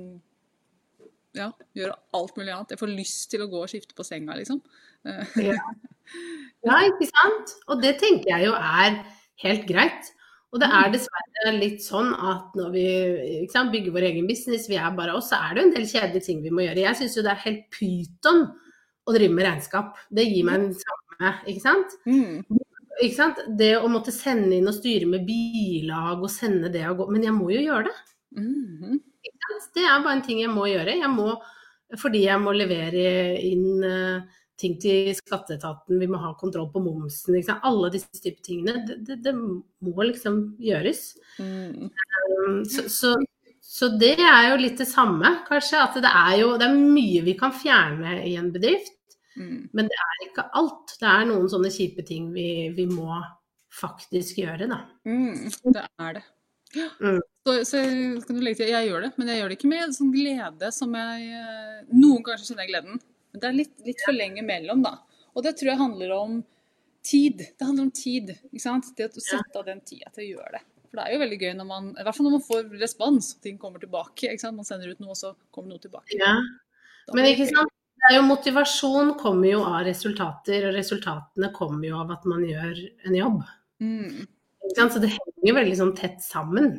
ja, 1.37 1.51
gjøre 1.79 1.97
alt 2.17 2.39
mulig 2.39 2.53
annet. 2.55 2.73
Jeg 2.75 2.81
får 2.81 2.93
lyst 2.95 3.29
til 3.33 3.45
å 3.45 3.51
gå 3.51 3.65
og 3.65 3.71
skifte 3.71 3.97
på 3.97 4.07
senga, 4.07 4.37
liksom. 4.39 4.63
Ja. 5.07 5.59
ja, 6.69 6.79
ikke 6.89 7.09
sant? 7.11 7.55
Og 7.71 7.83
det 7.85 7.97
tenker 8.03 8.33
jeg 8.33 8.49
jo 8.49 8.57
er 8.57 8.99
helt 9.45 9.69
greit. 9.69 10.11
Og 10.51 10.59
det 10.59 10.67
er 10.75 10.89
dessverre 10.91 11.53
litt 11.55 11.85
sånn 11.85 12.11
at 12.11 12.57
når 12.59 12.73
vi 12.75 12.87
sant, 13.53 13.71
bygger 13.71 13.95
vår 13.95 14.09
egen 14.09 14.27
business, 14.27 14.67
vi 14.71 14.81
er 14.81 14.97
bare 14.97 15.15
oss, 15.15 15.29
så 15.31 15.39
er 15.39 15.55
det 15.55 15.63
jo 15.63 15.69
en 15.69 15.77
del 15.77 15.87
kjedelige 15.87 16.27
ting 16.27 16.41
vi 16.43 16.51
må 16.55 16.65
gjøre. 16.65 16.83
Jeg 16.89 16.99
syns 16.99 17.15
jo 17.19 17.25
det 17.27 17.35
er 17.37 17.45
helt 17.45 17.69
pyton 17.77 18.43
å 19.07 19.15
drive 19.15 19.37
med 19.37 19.47
regnskap. 19.47 20.01
Det 20.11 20.27
gir 20.27 20.49
meg 20.49 20.59
en 20.59 20.75
samme, 20.81 21.31
ikke 21.53 21.63
sant? 21.63 21.95
Mm. 22.11 22.43
Ikke 23.01 23.17
sant? 23.17 23.45
Det 23.61 23.71
å 23.79 23.89
måtte 23.93 24.13
sende 24.15 24.59
inn 24.59 24.67
og 24.69 24.75
styre 24.77 25.07
med 25.09 25.23
bilag 25.29 26.19
og 26.19 26.33
sende 26.33 26.69
det 26.75 26.83
og 26.91 26.99
gå 26.99 27.07
Men 27.15 27.29
jeg 27.29 27.37
må 27.39 27.53
jo 27.55 27.63
gjøre 27.69 27.87
det. 27.87 27.97
Mhm. 28.41 28.99
Det 29.75 29.87
er 29.87 30.05
bare 30.05 30.19
en 30.19 30.27
ting 30.27 30.43
jeg 30.43 30.53
må 30.53 30.67
gjøre. 30.71 30.99
Jeg 31.01 31.11
må, 31.13 31.33
fordi 32.01 32.27
jeg 32.27 32.43
må 32.43 32.55
levere 32.57 33.07
inn 33.47 33.85
eh, 33.87 34.39
ting 34.61 34.77
til 34.81 35.11
skatteetaten, 35.17 35.99
vi 36.01 36.09
må 36.11 36.21
ha 36.21 36.35
kontroll 36.39 36.69
på 36.73 36.83
momsen. 36.85 37.35
Liksom. 37.37 37.63
Alle 37.65 37.91
disse 37.95 38.21
typer 38.21 38.43
tingene. 38.45 38.85
Det, 38.87 38.99
det, 39.09 39.19
det 39.25 39.35
må 39.37 39.97
liksom 40.05 40.41
gjøres. 40.61 41.15
Mm. 41.41 41.89
Um, 41.89 42.63
Så, 42.69 42.87
så, 42.93 43.15
så 43.65 43.89
det 44.01 44.17
er 44.19 44.51
jo 44.51 44.61
litt 44.61 44.81
det 44.81 44.89
samme, 44.91 45.41
kanskje. 45.49 45.81
At 45.81 45.97
det 46.03 46.13
er 46.13 46.35
jo 46.43 46.55
det 46.61 46.69
er 46.69 46.81
mye 46.81 47.25
vi 47.27 47.37
kan 47.41 47.55
fjerne 47.57 48.21
i 48.27 48.37
en 48.41 48.53
bedrift. 48.53 48.97
Mm. 49.39 49.71
Men 49.73 49.89
det 49.89 49.97
er 50.05 50.25
ikke 50.27 50.49
alt. 50.61 50.97
Det 51.01 51.09
er 51.09 51.29
noen 51.31 51.49
sånne 51.49 51.73
kjipe 51.73 52.05
ting 52.05 52.29
vi, 52.35 52.69
vi 52.77 52.85
må 52.91 53.17
faktisk 53.81 54.43
gjøre, 54.43 54.67
da. 54.69 54.83
Mm. 55.09 55.49
Det 55.73 55.85
er 56.03 56.17
det. 56.19 56.25
Mm. 57.01 57.21
Så, 57.47 57.55
så 57.65 57.81
kan 58.27 58.37
du 58.37 58.43
legge 58.45 58.61
til, 58.61 58.73
jeg 58.75 58.89
gjør 58.91 59.07
det, 59.07 59.13
men 59.17 59.31
jeg 59.33 59.41
gjør 59.41 59.51
det 59.51 59.57
ikke 59.57 59.71
med 59.71 59.95
sånn 59.97 60.11
glede 60.13 60.69
som 60.77 60.97
jeg 60.99 61.29
eh, 61.41 61.79
Noen 61.95 62.25
ganger 62.27 62.43
kjenner 62.45 62.67
jeg 62.67 62.73
gleden, 62.75 62.99
men 63.33 63.43
det 63.43 63.49
er 63.49 63.57
litt, 63.57 63.73
litt 63.87 64.03
for 64.05 64.17
lenge 64.17 64.45
mellom, 64.45 64.83
da. 64.85 64.99
Og 65.33 65.47
det 65.47 65.55
tror 65.57 65.73
jeg 65.73 65.81
handler 65.81 66.13
om 66.19 66.41
tid. 67.07 67.47
Det 67.57 67.65
handler 67.65 67.87
om 67.89 67.95
tid. 67.97 68.35
ikke 68.51 68.63
sant? 68.63 68.91
Det 68.97 69.09
å 69.09 69.25
sette 69.25 69.57
av 69.57 69.65
den 69.71 69.81
tida 69.87 70.11
til 70.13 70.27
å 70.27 70.29
gjøre 70.35 70.59
det. 70.59 70.63
For 70.91 70.99
det 70.99 71.05
er 71.07 71.15
jo 71.15 71.21
veldig 71.23 71.39
gøy 71.39 71.53
når 71.55 71.69
man, 71.69 71.91
i 71.95 72.05
hvert 72.05 72.17
fall 72.17 72.27
når 72.27 72.35
man 72.35 72.47
får 72.49 72.73
respons, 72.81 73.29
og 73.37 73.45
ting 73.47 73.61
kommer 73.63 73.83
tilbake. 73.83 74.27
ikke 74.27 74.43
sant? 74.43 74.59
Man 74.59 74.67
sender 74.67 74.91
ut 74.91 75.03
noe, 75.03 75.15
og 75.15 75.21
så 75.21 75.33
kommer 75.55 75.73
noe 75.73 75.83
tilbake. 75.83 76.19
Ja. 76.19 76.35
Men 77.15 77.31
ikke 77.31 77.47
sant? 77.49 77.73
Det 78.01 78.09
er 78.09 78.17
jo 78.17 78.27
motivasjon 78.27 79.15
kommer 79.21 79.51
jo 79.51 79.63
av 79.69 79.85
resultater, 79.87 80.67
og 80.67 80.77
resultatene 80.77 81.51
kommer 81.55 81.85
jo 81.87 81.99
av 82.01 82.15
at 82.17 82.25
man 82.29 82.43
gjør 82.49 82.81
en 83.07 83.17
jobb. 83.17 83.41
Mm. 83.85 84.27
Så 84.77 85.03
det 85.03 85.13
henger 85.13 85.51
jo 85.51 85.57
veldig 85.59 85.79
sånn 85.79 85.97
tett 85.99 86.23
sammen. 86.25 86.73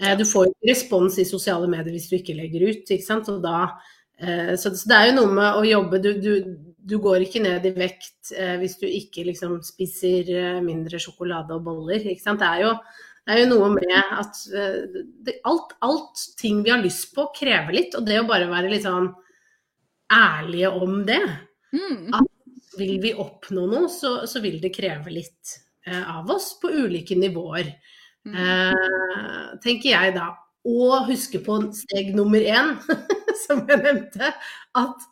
Eh, 0.00 0.16
Du 0.18 0.24
får 0.24 0.46
jo 0.46 0.52
ikke 0.54 0.70
respons 0.72 1.18
i 1.20 1.28
sosiale 1.28 1.68
medier 1.70 1.92
hvis 1.94 2.08
du 2.10 2.16
ikke 2.18 2.36
legger 2.38 2.66
ut, 2.70 2.84
ikke 2.88 3.06
sant. 3.06 3.28
Og 3.32 3.42
da, 3.44 3.66
eh, 4.18 4.54
så, 4.60 4.72
det 4.72 4.96
er 4.96 5.10
jo 5.10 5.18
noe 5.20 5.34
med 5.36 5.60
å 5.60 5.66
jobbe. 5.68 6.00
Du, 6.02 6.10
du, 6.22 6.32
du 6.90 6.96
går 7.02 7.26
ikke 7.26 7.42
ned 7.44 7.68
i 7.68 7.74
vekt 7.76 8.32
eh, 8.36 8.56
hvis 8.62 8.78
du 8.80 8.88
ikke 8.88 9.26
liksom 9.28 9.58
spiser 9.66 10.60
mindre 10.64 11.00
sjokolade 11.02 11.56
og 11.56 11.64
boller, 11.68 12.00
ikke 12.00 12.24
sant. 12.24 12.40
Det 12.42 12.48
er 12.48 12.64
jo, 12.66 12.74
det 13.26 13.36
er 13.36 13.42
jo 13.44 13.50
noe 13.52 13.72
med 13.76 13.96
at 14.16 14.38
det, 15.26 15.36
alt, 15.46 15.76
alt 15.84 16.24
ting 16.40 16.64
vi 16.64 16.72
har 16.72 16.80
lyst 16.82 17.12
på, 17.14 17.28
krever 17.36 17.76
litt. 17.76 17.96
Og 17.98 18.06
det 18.08 18.22
å 18.22 18.28
bare 18.28 18.48
være 18.50 18.72
litt 18.72 18.88
sånn 18.88 19.12
ærlige 20.10 20.72
om 20.74 21.02
det. 21.06 21.20
Mm. 21.76 22.08
Vil 22.80 22.96
vi 23.02 23.12
oppnå 23.18 23.66
noe, 23.68 23.90
så, 23.92 24.22
så 24.30 24.40
vil 24.42 24.56
det 24.62 24.72
kreve 24.74 25.12
litt 25.12 25.58
av 25.90 26.28
oss 26.32 26.52
på 26.60 26.70
ulike 26.70 27.16
nivåer. 27.18 27.68
Eh, 28.28 29.56
tenker 29.64 29.92
jeg 29.94 30.14
da. 30.16 30.32
Og 30.68 31.08
huske 31.08 31.40
på 31.44 31.56
steg 31.76 32.12
nummer 32.16 32.42
én, 32.44 32.74
som 33.46 33.64
jeg 33.64 33.80
nevnte, 33.80 34.34
at 34.76 35.08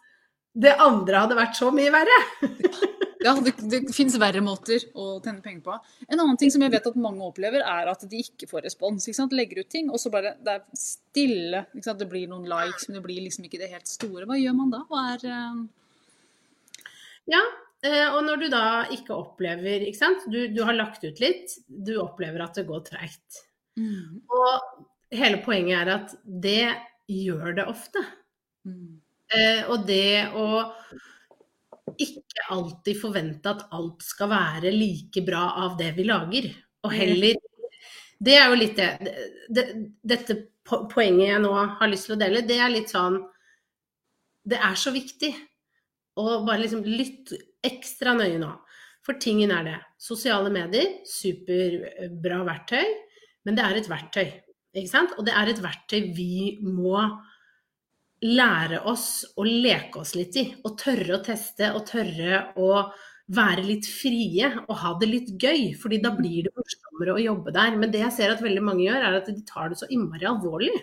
det 0.59 0.75
andre 0.83 1.23
hadde 1.25 1.39
vært 1.39 1.59
så 1.59 1.73
mye 1.75 1.93
verre. 1.95 2.23
Ja, 3.19 3.33
det, 3.43 3.57
det 3.67 3.81
finnes 3.91 4.15
verre 4.23 4.39
måter 4.47 4.85
å 4.95 5.17
tjene 5.19 5.43
penger 5.43 5.63
på. 5.65 5.77
En 6.07 6.21
annen 6.21 6.37
ting 6.39 6.53
som 6.55 6.63
jeg 6.63 6.71
vet 6.71 6.85
at 6.87 6.99
mange 7.03 7.25
opplever, 7.27 7.65
er 7.67 7.89
at 7.91 8.05
de 8.07 8.21
ikke 8.23 8.47
får 8.47 8.63
respons. 8.69 9.09
Ikke? 9.11 9.27
Legger 9.35 9.65
ut 9.65 9.71
ting, 9.75 9.89
og 9.91 9.99
så 9.99 10.13
bare 10.15 10.37
det 10.39 10.55
er 10.55 10.79
stille. 10.79 11.65
Det 11.75 12.07
blir 12.07 12.31
noen 12.31 12.47
likes, 12.47 12.87
men 12.87 13.01
det 13.01 13.03
blir 13.09 13.19
liksom 13.25 13.49
ikke 13.49 13.59
det 13.59 13.73
helt 13.73 13.91
store. 13.91 14.23
Hva 14.23 14.39
gjør 14.39 14.55
man 14.61 14.71
da? 14.71 14.85
Hva 14.87 15.03
er 15.17 15.27
uh... 15.35 16.87
Ja, 17.35 17.43
og 17.87 18.23
når 18.27 18.41
du 18.43 18.47
da 18.51 18.63
ikke 18.95 19.15
opplever 19.15 19.85
ikke 19.87 20.01
sant? 20.01 20.25
Du, 20.31 20.41
du 20.51 20.63
har 20.67 20.75
lagt 20.75 21.05
ut 21.07 21.21
litt, 21.23 21.55
du 21.69 21.95
opplever 22.03 22.43
at 22.43 22.59
det 22.59 22.67
går 22.67 22.83
treigt. 22.89 23.43
mm, 23.79 24.25
Og 24.35 25.15
hele 25.15 25.39
poenget 25.45 25.85
er 25.85 25.93
at 25.95 26.17
det 26.27 26.65
gjør 27.09 27.55
det 27.61 27.69
ofte. 27.71 28.03
mm, 28.67 28.97
Eh, 29.29 29.67
og 29.69 29.83
det 29.85 30.31
å 30.41 30.45
ikke 32.01 32.47
alltid 32.55 32.97
forvente 33.01 33.51
at 33.51 33.67
alt 33.77 34.05
skal 34.05 34.31
være 34.33 34.73
like 34.73 35.21
bra 35.27 35.51
av 35.65 35.77
det 35.81 35.91
vi 35.99 36.07
lager. 36.09 36.49
Og 36.87 36.95
heller 36.95 37.37
Det 38.19 38.35
er 38.35 38.49
jo 38.51 38.57
litt 38.59 38.79
det, 38.79 39.13
det 39.49 39.65
Dette 40.03 40.37
poenget 40.65 41.29
jeg 41.31 41.43
nå 41.43 41.53
har 41.53 41.91
lyst 41.91 42.09
til 42.09 42.17
å 42.17 42.21
dele, 42.21 42.43
det 42.47 42.59
er 42.61 42.73
litt 42.73 42.93
sånn 42.93 43.19
Det 44.49 44.59
er 44.59 44.75
så 44.79 44.93
viktig 44.95 45.33
å 46.19 46.41
bare 46.47 46.63
liksom 46.65 46.83
lytte 46.87 47.39
ekstra 47.69 48.17
nøye 48.19 48.41
nå. 48.41 48.51
For 49.07 49.17
tingen 49.21 49.53
er 49.55 49.65
det. 49.65 49.79
Sosiale 50.01 50.51
medier, 50.53 50.99
superbra 51.09 52.43
verktøy, 52.49 52.93
men 53.47 53.57
det 53.57 53.65
er 53.65 53.79
et 53.79 53.91
verktøy. 53.91 54.27
Ikke 54.77 54.91
sant? 54.91 55.15
Og 55.17 55.25
det 55.27 55.35
er 55.37 55.51
et 55.51 55.63
verktøy 55.65 56.11
vi 56.17 56.59
må 56.65 57.01
lære 58.25 58.83
oss 58.91 59.23
å 59.39 59.47
leke 59.47 60.03
oss 60.03 60.15
litt 60.19 60.37
i. 60.37 60.45
Og 60.67 60.77
tørre 60.81 61.17
å 61.17 61.23
teste 61.25 61.71
og 61.75 61.87
tørre 61.89 62.43
å 62.61 62.83
være 63.35 63.65
litt 63.65 63.87
frie 63.89 64.49
og 64.65 64.77
ha 64.83 64.95
det 65.01 65.09
litt 65.09 65.33
gøy. 65.41 65.75
fordi 65.81 66.01
da 66.03 66.13
blir 66.17 66.49
det 66.49 66.55
morsommere 66.57 67.17
å 67.17 67.23
jobbe 67.23 67.53
der. 67.55 67.77
Men 67.77 67.91
det 67.91 68.05
jeg 68.05 68.17
ser 68.17 68.35
at 68.35 68.45
veldig 68.45 68.65
mange 68.65 68.85
gjør, 68.87 69.05
er 69.05 69.19
at 69.21 69.29
de 69.29 69.45
tar 69.47 69.71
det 69.71 69.81
så 69.81 69.89
innmari 69.91 70.29
alvorlig. 70.29 70.75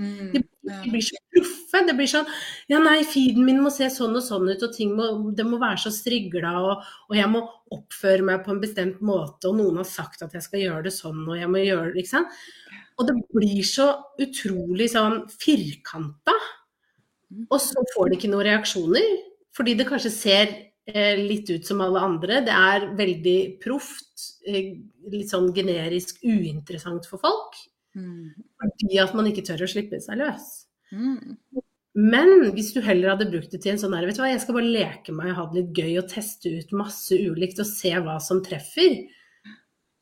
Mm, 0.00 0.30
de, 0.32 0.40
de, 0.40 0.90
blir 0.90 1.04
så 1.04 1.18
proffe. 1.34 1.82
Det 1.86 1.94
blir 1.98 2.08
sånn 2.08 2.28
Ja, 2.70 2.78
nei, 2.80 3.02
feeden 3.08 3.44
min 3.44 3.60
må 3.60 3.72
se 3.74 3.90
sånn 3.92 4.16
og 4.16 4.24
sånn 4.24 4.48
ut, 4.48 4.62
og 4.64 4.72
ting 4.72 4.94
må, 4.96 5.10
det 5.36 5.44
må 5.44 5.60
være 5.60 5.82
så 5.82 5.92
strigla, 5.92 6.54
og, 6.64 6.86
og, 7.08 7.16
jeg 7.18 7.28
må 7.32 7.42
oppføre 7.76 8.24
meg 8.26 8.44
på 8.46 8.54
en 8.54 8.62
bestemt 8.62 9.02
måte, 9.04 9.50
og 9.50 9.58
noen 9.60 9.82
har 9.82 9.88
sagt 9.88 10.24
at 10.24 10.36
jeg 10.36 10.46
skal 10.46 10.64
gjøre 10.64 10.86
det 10.88 10.94
sånn, 10.96 11.20
og 11.26 11.36
jeg 11.36 11.50
må 11.52 11.62
gjøre 11.62 11.92
det, 11.92 12.04
ikke 12.04 12.14
sant. 12.14 12.40
Og 13.00 13.08
det 13.08 13.16
blir 13.32 13.60
så 13.64 13.90
utrolig 14.20 14.90
sånn 14.92 15.22
firkanta. 15.32 16.34
Mm. 17.30 17.46
Og 17.46 17.60
så 17.62 17.84
får 17.94 18.10
de 18.10 18.18
ikke 18.18 18.32
noen 18.32 18.48
reaksjoner, 18.50 19.14
fordi 19.56 19.76
det 19.78 19.86
kanskje 19.88 20.12
ser 20.12 20.52
eh, 20.90 21.16
litt 21.20 21.48
ut 21.52 21.66
som 21.66 21.80
alle 21.84 22.02
andre. 22.04 22.42
Det 22.44 22.56
er 22.56 22.90
veldig 22.98 23.38
proft, 23.62 24.10
eh, 24.48 24.74
litt 25.12 25.32
sånn 25.32 25.48
generisk 25.56 26.20
uinteressant 26.26 27.08
for 27.08 27.22
folk. 27.22 27.56
Mm. 27.96 28.32
Fordi 28.60 29.00
at 29.02 29.14
man 29.18 29.28
ikke 29.30 29.44
tør 29.46 29.66
å 29.66 29.70
slippe 29.70 30.00
seg 30.02 30.20
løs. 30.20 30.48
Mm. 30.94 31.36
Men 32.00 32.50
hvis 32.54 32.70
du 32.74 32.80
heller 32.84 33.14
hadde 33.14 33.30
brukt 33.32 33.50
det 33.50 33.62
til 33.64 33.74
en 33.74 33.80
sånn 33.82 33.96
her, 33.96 34.06
vet 34.06 34.18
du 34.18 34.22
hva, 34.22 34.30
jeg 34.30 34.42
skal 34.44 34.56
bare 34.60 34.74
leke 34.76 35.14
meg, 35.14 35.32
ha 35.34 35.46
det 35.50 35.58
litt 35.58 35.80
gøy 35.80 35.96
og 35.98 36.10
teste 36.12 36.52
ut 36.54 36.76
masse 36.78 37.16
ulikt 37.18 37.62
og 37.62 37.68
se 37.68 37.90
hva 37.98 38.18
som 38.22 38.42
treffer, 38.46 39.00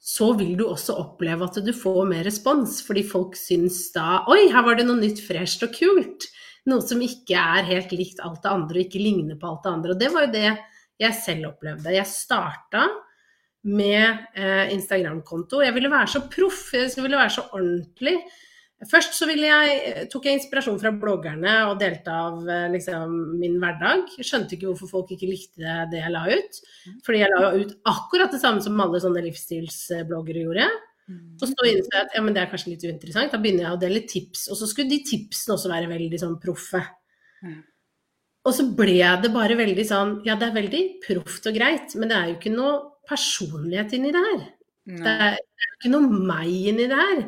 så 0.09 0.31
vil 0.39 0.53
du 0.59 0.67
også 0.69 0.95
oppleve 1.01 1.49
at 1.49 1.59
du 1.65 1.73
får 1.75 2.05
mer 2.09 2.23
respons. 2.29 2.79
Fordi 2.87 3.05
folk 3.09 3.37
syns 3.39 3.81
da 3.97 4.23
Oi, 4.31 4.47
her 4.53 4.65
var 4.67 4.79
det 4.79 4.87
noe 4.89 5.01
nytt, 5.01 5.23
fresht 5.25 5.65
og 5.67 5.75
kult. 5.75 6.29
Noe 6.69 6.85
som 6.85 7.01
ikke 7.05 7.41
er 7.41 7.67
helt 7.69 7.93
likt 7.97 8.21
alt 8.25 8.43
det 8.45 8.53
andre 8.53 8.81
og 8.81 8.87
ikke 8.87 9.03
ligner 9.03 9.41
på 9.41 9.49
alt 9.49 9.65
det 9.65 9.73
andre. 9.73 9.95
Og 9.95 10.03
det 10.03 10.13
var 10.15 10.27
jo 10.27 10.35
det 10.37 10.49
jeg 10.99 11.19
selv 11.25 11.51
opplevde. 11.53 11.95
Jeg 11.95 12.11
starta 12.11 12.87
med 13.67 14.29
eh, 14.39 14.69
Instagram-konto. 14.75 15.63
Jeg 15.65 15.75
ville 15.75 15.91
være 15.91 16.13
så 16.13 16.23
proff, 16.31 16.69
jeg 16.75 16.93
ville 17.03 17.19
være 17.19 17.35
så 17.39 17.49
ordentlig. 17.53 18.19
Først 18.87 19.17
så 19.19 19.27
jeg, 19.27 20.05
tok 20.13 20.29
jeg 20.29 20.39
inspirasjon 20.39 20.79
fra 20.79 20.93
bloggerne 20.95 21.55
og 21.67 21.81
delte 21.81 22.15
av 22.15 22.45
eh, 22.47 22.69
liksom, 22.77 23.17
min 23.41 23.57
hverdag. 23.59 24.05
Jeg 24.21 24.29
skjønte 24.29 24.55
ikke 24.55 24.69
hvorfor 24.71 24.93
folk 24.93 25.11
ikke 25.17 25.31
likte 25.31 25.79
det 25.91 26.05
jeg 26.05 26.15
la 26.15 26.27
ut. 26.31 26.61
Fordi 27.07 27.25
jeg 27.25 27.33
la 27.35 27.51
ut 27.57 27.75
akkurat 27.91 28.35
det 28.35 28.43
samme 28.43 28.63
som 28.63 28.79
alle 28.85 29.03
sånne 29.03 29.25
livsstilsbloggere 29.27 30.45
gjorde. 30.47 30.69
Og 31.09 31.47
så 31.49 31.67
innså 31.67 31.89
jeg 31.95 32.05
at 32.05 32.15
ja, 32.15 32.23
men 32.23 32.37
det 32.37 32.43
er 32.43 32.51
kanskje 32.53 32.75
litt 32.75 32.85
uinteressant. 32.85 33.33
Da 33.33 33.41
begynner 33.43 33.65
jeg 33.65 33.75
å 33.75 33.81
dele 33.81 34.05
tips. 34.07 34.47
Og 34.53 34.61
så 34.61 34.69
skulle 34.69 34.93
de 34.93 35.01
tipsene 35.09 35.57
også 35.57 35.73
være 35.73 35.91
veldig 35.91 36.21
sånn 36.21 36.37
proffe. 36.43 36.83
Og 38.47 38.55
så 38.55 38.67
ble 38.79 39.01
det 39.23 39.31
bare 39.35 39.59
veldig 39.59 39.85
sånn 39.85 40.13
Ja, 40.27 40.39
det 40.39 40.49
er 40.49 40.55
veldig 40.57 40.83
proft 41.05 41.49
og 41.51 41.57
greit, 41.57 41.95
men 41.99 42.11
det 42.11 42.17
er 42.17 42.31
jo 42.31 42.37
ikke 42.39 42.55
noe 42.55 42.77
personlighet 43.09 43.97
inni 43.97 44.13
det 44.15 44.25
her. 44.27 44.45
Det 44.89 45.15
er 45.29 45.39
ikke 45.39 45.93
noe 45.93 46.21
meg 46.31 46.53
inni 46.71 46.89
det 46.89 46.99
her. 46.99 47.25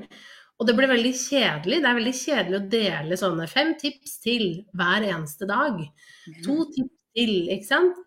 Og 0.61 0.69
det 0.69 0.77
ble 0.77 0.91
veldig 0.91 1.13
kjedelig. 1.17 1.81
Det 1.81 1.89
er 1.89 1.97
veldig 1.97 2.15
kjedelig 2.17 2.59
å 2.59 2.69
dele 2.75 3.19
sånne 3.21 3.49
fem 3.49 3.73
tips 3.81 4.19
til 4.25 4.47
hver 4.77 5.07
eneste 5.09 5.49
dag. 5.49 5.81
To 6.45 6.57
tips 6.69 6.97
til, 7.17 7.35
ikke 7.53 7.69
sant. 7.69 8.01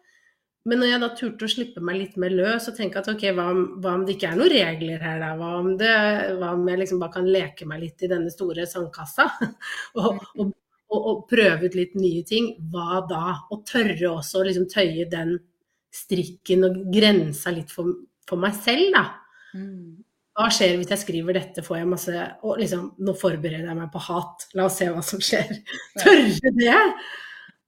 Men 0.69 0.79
når 0.79 0.93
jeg 0.93 1.01
da 1.01 1.07
turte 1.17 1.47
å 1.47 1.51
slippe 1.51 1.81
meg 1.83 1.97
litt 1.99 2.13
mer 2.21 2.31
løs 2.31 2.69
og 2.71 2.77
tenke 2.77 3.01
at 3.01 3.09
ok, 3.11 3.25
hva 3.35 3.49
om, 3.51 3.63
hva 3.83 3.97
om 3.97 4.05
det 4.07 4.15
ikke 4.15 4.29
er 4.29 4.37
noen 4.39 4.53
regler 4.53 5.01
her, 5.03 5.17
da? 5.19 5.31
Hva 5.39 5.49
om, 5.59 5.73
det, 5.79 5.95
hva 6.39 6.53
om 6.55 6.69
jeg 6.69 6.79
liksom 6.79 7.01
bare 7.01 7.15
kan 7.17 7.27
leke 7.27 7.67
meg 7.67 7.81
litt 7.81 8.05
i 8.05 8.11
denne 8.11 8.31
store 8.31 8.67
sandkassa? 8.69 9.25
og, 9.99 10.21
og, 10.37 10.53
og, 10.87 10.99
og, 11.01 11.25
prøve 11.27 11.67
ut 11.67 11.75
litt 11.75 11.97
nye 11.99 12.23
ting. 12.29 12.53
Hva 12.71 13.01
da? 13.09 13.25
Og 13.51 13.65
tørre 13.67 14.13
også 14.13 14.39
å 14.39 14.47
liksom 14.47 14.69
tøye 14.71 15.09
den 15.11 15.35
strikken 15.93 16.67
og 16.67 16.79
grensa 16.93 17.53
litt 17.53 17.71
for, 17.73 17.91
for 18.27 18.41
meg 18.41 18.55
selv, 18.57 18.89
da. 18.95 19.03
Mm. 19.53 20.03
Hva 20.33 20.47
skjer 20.49 20.79
hvis 20.79 20.89
jeg 20.89 21.01
skriver 21.03 21.37
dette, 21.37 21.61
får 21.61 21.77
jeg 21.77 21.89
masse 21.91 22.21
Og 22.41 22.57
liksom, 22.57 22.87
nå 23.05 23.13
forbereder 23.13 23.67
jeg 23.69 23.77
meg 23.77 23.91
på 23.93 24.01
hat. 24.01 24.47
La 24.57 24.65
oss 24.65 24.79
se 24.81 24.87
hva 24.89 25.03
som 25.05 25.21
skjer. 25.21 25.51
Tørre 26.01 26.53
det? 26.57 26.79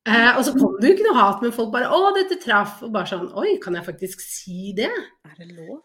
Eh, 0.05 0.31
og 0.37 0.41
så 0.45 0.53
kom 0.53 0.75
det 0.77 0.89
jo 0.89 0.95
ikke 0.95 1.05
noe 1.07 1.17
hat, 1.17 1.41
men 1.41 1.53
folk 1.53 1.71
bare 1.73 1.89
'Å, 1.89 2.13
dette 2.13 2.37
traff.' 2.41 2.83
Og 2.85 2.91
bare 2.93 3.09
sånn 3.09 3.29
'Oi, 3.33 3.57
kan 3.61 3.77
jeg 3.77 3.85
faktisk 3.85 4.21
si 4.21 4.73
det?' 4.77 4.89
Er 5.25 5.37
det 5.37 5.47
lov? 5.53 5.81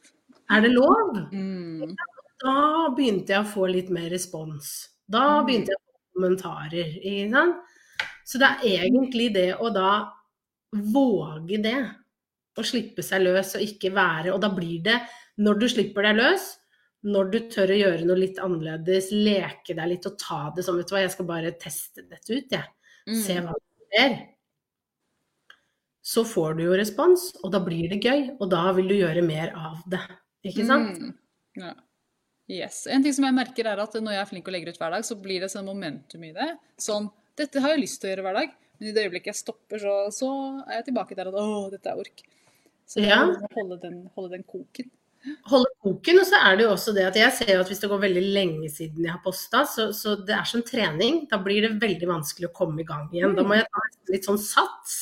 Er 0.50 0.64
det 0.64 0.72
lov? 0.72 1.20
Mm. 1.32 1.94
Da 2.40 2.56
begynte 2.96 3.32
jeg 3.32 3.44
å 3.44 3.48
få 3.48 3.68
litt 3.68 3.88
mer 3.92 4.10
respons. 4.12 4.90
Da 5.08 5.40
mm. 5.40 5.46
begynte 5.46 5.72
jeg 5.72 5.80
å 5.80 5.84
få 5.84 6.16
kommentarer. 6.16 6.92
Ikke 7.00 7.30
sant? 7.36 7.56
Så 8.24 8.40
det 8.40 8.50
er 8.50 8.84
egentlig 8.86 9.32
det 9.34 9.50
å 9.58 9.72
da 9.74 9.92
våge 10.70 11.58
det 11.64 11.80
å 12.58 12.64
slippe 12.66 13.04
seg 13.06 13.22
løs 13.24 13.54
og 13.58 13.62
ikke 13.64 13.92
være 13.94 14.32
Og 14.34 14.40
da 14.42 14.50
blir 14.54 14.80
det, 14.84 14.96
når 15.40 15.60
du 15.60 15.68
slipper 15.70 16.08
deg 16.08 16.18
løs, 16.18 16.48
når 17.06 17.30
du 17.32 17.38
tør 17.52 17.72
å 17.72 17.78
gjøre 17.78 18.08
noe 18.08 18.18
litt 18.20 18.40
annerledes, 18.42 19.08
leke 19.14 19.76
deg 19.76 19.92
litt 19.94 20.08
og 20.10 20.18
ta 20.20 20.40
det 20.56 20.64
som 20.66 20.76
Vet 20.76 20.90
du 20.90 20.96
hva, 20.96 21.04
jeg 21.04 21.14
skal 21.14 21.28
bare 21.30 21.54
teste 21.60 22.04
dette 22.04 22.34
ut, 22.34 22.50
jeg. 22.52 22.66
Mm. 23.08 23.20
Se 23.22 23.36
hva 23.38 23.54
som 23.54 23.86
skjer. 23.94 24.16
Så 26.10 26.24
får 26.28 26.58
du 26.58 26.64
jo 26.66 26.76
respons, 26.76 27.30
og 27.44 27.54
da 27.54 27.60
blir 27.64 27.92
det 27.92 28.00
gøy. 28.02 28.26
Og 28.40 28.50
da 28.52 28.66
vil 28.76 28.90
du 28.90 28.96
gjøre 28.98 29.22
mer 29.24 29.54
av 29.56 29.80
det. 29.88 30.02
Ikke 30.50 30.66
sant? 30.68 30.98
Mm. 30.98 31.14
Ja. 31.60 31.72
Yes. 32.50 32.82
En 32.90 33.04
ting 33.04 33.14
som 33.14 33.24
jeg 33.28 33.36
merker 33.36 33.68
er 33.70 33.80
at 33.80 33.94
når 33.94 34.16
jeg 34.16 34.24
er 34.24 34.28
flink 34.28 34.48
og 34.50 34.56
legger 34.56 34.72
ut 34.72 34.80
hver 34.80 34.96
dag, 34.96 35.04
så 35.06 35.16
blir 35.22 35.44
det 35.44 35.52
sånn 35.52 35.68
momentum 35.68 36.24
i 36.26 36.32
det. 36.36 36.50
Sånn 36.82 37.08
Dette 37.38 37.62
har 37.62 37.72
jeg 37.72 37.84
lyst 37.84 38.00
til 38.02 38.10
å 38.10 38.10
gjøre 38.10 38.24
hver 38.26 38.36
dag, 38.36 38.56
men 38.80 38.88
i 38.88 38.94
det 38.96 39.04
øyeblikket 39.06 39.34
jeg 39.34 39.42
stopper, 39.42 39.82
så, 39.82 39.96
så 40.14 40.30
er 40.64 40.80
jeg 40.80 40.88
tilbake 40.88 41.18
der 41.18 41.28
at 41.28 41.36
å, 41.36 41.68
dette 41.72 41.92
er 41.92 42.00
ork. 42.00 42.24
Så 42.88 43.04
ja. 43.04 43.20
holde 43.54 43.76
den, 43.82 44.00
holde 44.16 44.32
den 44.32 44.46
koken. 44.48 44.88
Holde 45.50 45.68
koken, 45.84 46.16
og 46.22 46.24
så 46.24 46.38
er 46.48 46.54
det 46.56 46.64
jo 46.64 46.70
også 46.72 46.94
det 46.96 47.02
at 47.04 47.16
jeg 47.18 47.32
ser 47.36 47.58
at 47.60 47.68
hvis 47.68 47.82
det 47.82 47.90
går 47.90 47.98
veldig 48.06 48.22
lenge 48.32 48.70
siden 48.72 49.04
jeg 49.04 49.12
har 49.12 49.20
posta, 49.20 49.66
så, 49.68 49.90
så, 49.92 50.14
det 50.24 50.32
er 50.32 50.48
som 50.48 50.62
trening. 50.64 51.26
Da 51.28 51.36
blir 51.44 51.66
det 51.66 51.74
veldig 51.82 52.08
vanskelig 52.08 52.48
å 52.48 52.54
komme 52.56 52.80
i 52.80 52.86
gang 52.88 53.04
igjen. 53.12 53.34
Da 53.36 53.44
må 53.44 53.58
jeg 53.58 53.66
ta 53.68 53.82
litt 54.14 54.28
sånn 54.30 54.40
sats. 54.40 54.96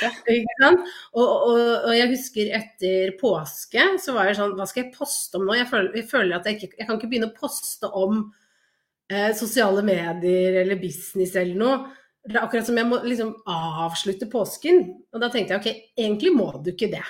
Ja. 0.00 0.10
og, 1.20 1.20
og, 1.20 1.52
og, 1.52 1.92
jeg 1.92 2.08
husker 2.14 2.48
etter 2.56 3.12
påske 3.20 3.84
så 4.02 4.16
var 4.16 4.26
jeg 4.26 4.40
sånn 4.40 4.56
Hva 4.58 4.66
skal 4.66 4.82
jeg 4.82 4.96
poste 4.96 5.38
om 5.38 5.44
nå? 5.46 5.54
Jeg 5.54 5.68
føler, 5.70 5.92
jeg 6.00 6.08
føler 6.10 6.38
at 6.38 6.48
jeg 6.48 6.58
ikke 6.58 6.80
jeg 6.80 6.88
kan 6.88 6.98
ikke 6.98 7.12
begynne 7.12 7.28
å 7.30 7.36
poste 7.36 7.92
om 7.92 8.24
eh, 9.12 9.30
sosiale 9.36 9.84
medier 9.86 10.62
eller 10.64 10.80
business 10.80 11.36
eller 11.36 11.60
noe 11.60 11.78
det 12.26 12.34
er 12.34 12.42
akkurat 12.42 12.66
som 12.66 12.78
jeg 12.78 12.88
må 12.88 12.98
liksom 13.04 13.32
avslutte 13.50 14.28
påsken. 14.30 14.82
Og 15.14 15.22
da 15.22 15.30
tenkte 15.32 15.54
jeg 15.54 15.62
ok, 15.62 15.90
egentlig 16.06 16.32
må 16.34 16.48
du 16.64 16.72
ikke 16.72 16.90
det. 16.92 17.04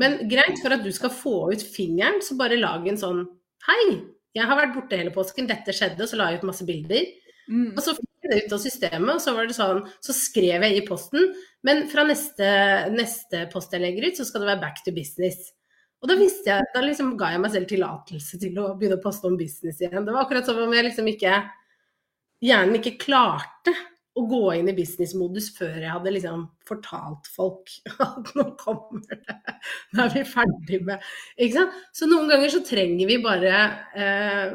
Men 0.00 0.16
greit, 0.30 0.58
for 0.62 0.74
at 0.74 0.82
du 0.84 0.90
skal 0.96 1.12
få 1.12 1.36
ut 1.52 1.62
fingeren, 1.62 2.22
så 2.24 2.36
bare 2.38 2.60
lag 2.60 2.86
en 2.88 2.98
sånn 3.00 3.26
Hei, 3.66 3.82
jeg 4.32 4.48
har 4.48 4.56
vært 4.56 4.72
borte 4.72 4.96
hele 4.96 5.12
påsken, 5.12 5.44
dette 5.50 5.74
skjedde, 5.76 6.00
og 6.00 6.08
så 6.08 6.16
la 6.16 6.30
jeg 6.30 6.40
ut 6.40 6.46
masse 6.48 6.64
bilder. 6.64 7.02
Mm. 7.50 7.74
Og 7.74 7.80
så 7.84 7.92
fikk 7.92 8.24
jeg 8.24 8.30
det 8.32 8.38
ut 8.46 8.54
av 8.56 8.62
systemet, 8.62 9.10
og 9.12 9.20
så 9.20 9.34
var 9.36 9.48
det 9.50 9.56
sånn, 9.58 9.82
så 10.00 10.14
skrev 10.16 10.64
jeg 10.64 10.78
i 10.78 10.84
posten 10.86 11.32
Men 11.66 11.82
fra 11.92 12.06
neste, 12.08 12.48
neste 12.94 13.42
post 13.52 13.74
jeg 13.76 13.84
legger 13.84 14.08
ut, 14.08 14.16
så 14.16 14.24
skal 14.24 14.44
det 14.44 14.52
være 14.54 14.62
back 14.62 14.80
to 14.86 14.94
business. 14.96 15.50
Og 16.00 16.08
da 16.08 16.16
visste 16.16 16.48
jeg, 16.48 16.68
da 16.72 16.82
liksom 16.84 17.12
ga 17.20 17.34
jeg 17.34 17.42
meg 17.42 17.52
selv 17.52 17.68
tillatelse 17.68 18.40
til 18.40 18.56
å 18.62 18.70
begynne 18.80 18.96
å 18.96 19.04
poste 19.04 19.28
om 19.28 19.36
business 19.36 19.82
igjen. 19.82 20.06
Det 20.06 20.14
var 20.14 20.24
akkurat 20.24 20.48
som 20.48 20.62
om 20.62 20.76
jeg 20.76 20.88
liksom 20.88 21.10
ikke 21.12 21.40
Hjernen 22.40 22.78
ikke 22.78 22.96
klarte 23.02 23.74
å 24.20 24.26
gå 24.30 24.40
inn 24.58 24.68
i 24.70 24.76
businessmodus 24.76 25.50
før 25.56 25.78
jeg 25.80 25.92
hadde 25.92 26.12
liksom 26.14 26.44
fortalt 26.68 27.30
folk 27.32 27.72
at 28.06 28.34
nå 28.36 28.46
kommer 28.60 29.02
det, 29.08 29.38
nå 29.94 30.04
er 30.04 30.12
vi 30.14 30.26
ferdig 30.28 30.82
med 30.86 31.08
Ikke 31.36 31.56
sant. 31.56 31.80
Så 31.96 32.08
noen 32.10 32.30
ganger 32.30 32.52
så 32.52 32.62
trenger 32.66 33.10
vi 33.10 33.18
bare 33.24 33.56
eh, 33.96 34.54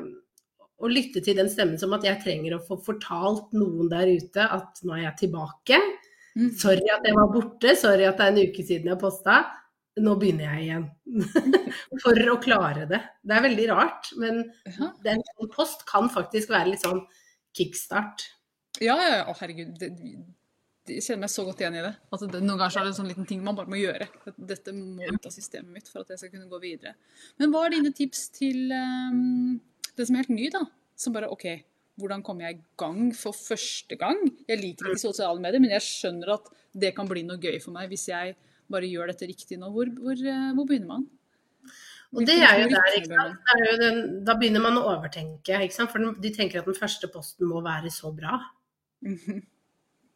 å 0.76 0.92
lytte 0.92 1.24
til 1.24 1.38
den 1.38 1.50
stemmen 1.52 1.80
som 1.82 1.94
at 1.96 2.06
jeg 2.06 2.22
trenger 2.24 2.58
å 2.58 2.64
få 2.64 2.78
fortalt 2.84 3.54
noen 3.56 3.90
der 3.92 4.12
ute 4.12 4.48
at 4.58 4.82
nå 4.84 4.96
er 4.98 5.08
jeg 5.08 5.26
tilbake. 5.26 5.80
Mm. 6.36 6.50
Sorry 6.60 6.90
at 6.92 7.06
jeg 7.08 7.16
var 7.16 7.32
borte, 7.32 7.76
sorry 7.80 8.08
at 8.08 8.20
det 8.20 8.26
er 8.26 8.34
en 8.34 8.50
uke 8.50 8.66
siden 8.68 8.92
jeg 8.92 9.02
posta. 9.02 9.40
Nå 10.04 10.18
begynner 10.20 10.58
jeg 10.58 10.66
igjen. 10.66 10.88
For 12.04 12.32
å 12.34 12.40
klare 12.44 12.84
det. 12.90 13.00
Det 13.24 13.38
er 13.38 13.46
veldig 13.46 13.68
rart, 13.72 14.10
men 14.20 14.44
den 15.06 15.24
post 15.54 15.86
kan 15.88 16.12
faktisk 16.12 16.52
være 16.52 16.74
litt 16.74 16.84
sånn 16.84 17.06
kickstart. 17.56 18.26
Ja, 18.84 18.96
ja, 19.00 19.12
ja. 19.20 19.22
Å, 19.29 19.36
herregud. 19.39 19.75
Det, 19.79 19.91
jeg 20.86 21.01
kjenner 21.01 21.25
meg 21.25 21.34
så 21.34 21.46
godt 21.48 21.62
igjen 21.63 21.77
i 21.79 21.84
det. 21.86 21.94
At 22.13 22.25
det, 22.25 22.41
Noen 22.44 22.60
ganger 22.60 22.79
er 22.82 22.88
det 22.88 22.91
en 22.94 22.98
sånn 23.00 23.10
liten 23.10 23.27
ting 23.29 23.44
man 23.46 23.58
bare 23.58 23.72
må 23.72 23.79
gjøre. 23.79 24.08
Dette 24.38 24.74
må 24.75 25.05
ut 25.05 25.29
av 25.29 25.34
systemet 25.34 25.72
mitt 25.74 25.91
for 25.91 26.03
at 26.03 26.13
jeg 26.13 26.22
skal 26.22 26.34
kunne 26.36 26.50
gå 26.51 26.60
videre. 26.62 26.96
Men 27.41 27.53
hva 27.53 27.65
er 27.65 27.77
dine 27.77 27.94
tips 27.96 28.27
til 28.36 28.74
um, 28.75 29.55
det 29.96 30.08
som 30.08 30.17
er 30.17 30.25
helt 30.25 30.36
ny, 30.36 30.50
da? 30.53 30.65
Som 31.00 31.15
bare 31.15 31.32
OK, 31.34 31.48
hvordan 32.01 32.24
kommer 32.25 32.50
jeg 32.50 32.60
i 32.60 32.65
gang 32.79 33.10
for 33.17 33.36
første 33.36 33.98
gang? 34.00 34.20
Jeg 34.50 34.62
liker 34.62 34.91
ikke 34.91 35.08
sosiale 35.08 35.41
medier, 35.41 35.63
men 35.63 35.74
jeg 35.74 35.88
skjønner 35.88 36.36
at 36.36 36.51
det 36.75 36.91
kan 36.96 37.08
bli 37.10 37.24
noe 37.25 37.39
gøy 37.41 37.58
for 37.63 37.75
meg 37.75 37.89
hvis 37.91 38.10
jeg 38.12 38.36
bare 38.72 38.89
gjør 38.89 39.13
dette 39.13 39.29
riktig 39.29 39.58
nå. 39.62 39.72
Hvor, 39.74 39.89
hvor, 40.01 40.20
eh, 40.20 40.50
hvor 40.58 40.67
begynner 40.67 40.91
man? 40.91 41.08
Og 42.15 42.27
det 42.27 42.36
er 42.39 42.62
jo 42.62 42.67
der, 42.72 42.98
ikke 43.00 43.17
sant. 43.17 43.50
Den, 43.82 43.98
da 44.27 44.36
begynner 44.39 44.63
man 44.63 44.77
å 44.79 44.86
overtenke, 44.94 45.58
ikke 45.65 45.75
sant. 45.75 45.91
For 45.91 46.22
de 46.22 46.32
tenker 46.36 46.62
at 46.62 46.70
den 46.70 46.77
første 46.77 47.10
posten 47.12 47.50
må 47.50 47.63
være 47.65 47.91
så 47.91 48.12
bra. 48.15 48.38
Mm 49.02 49.18
-hmm. 49.18 49.42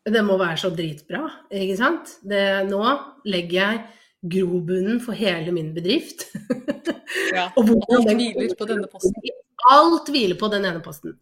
Det 0.05 0.25
må 0.25 0.37
være 0.37 0.57
så 0.57 0.69
dritbra, 0.69 1.23
ikke 1.51 1.77
sant. 1.77 2.19
Det, 2.23 2.67
nå 2.69 2.83
legger 3.25 3.57
jeg 3.59 3.83
grobunnen 4.31 4.99
for 5.01 5.17
hele 5.17 5.51
min 5.51 5.73
bedrift. 5.73 6.27
Ja, 7.33 7.47
og 7.57 7.69
alt 7.93 8.09
hviler 8.13 8.53
på 8.57 8.65
denne 8.69 8.87
posten. 8.89 9.13
Alt 9.69 10.09
hviler 10.13 10.37
på 10.37 10.47
den 10.53 10.65
ene 10.65 10.81
posten. 10.81 11.15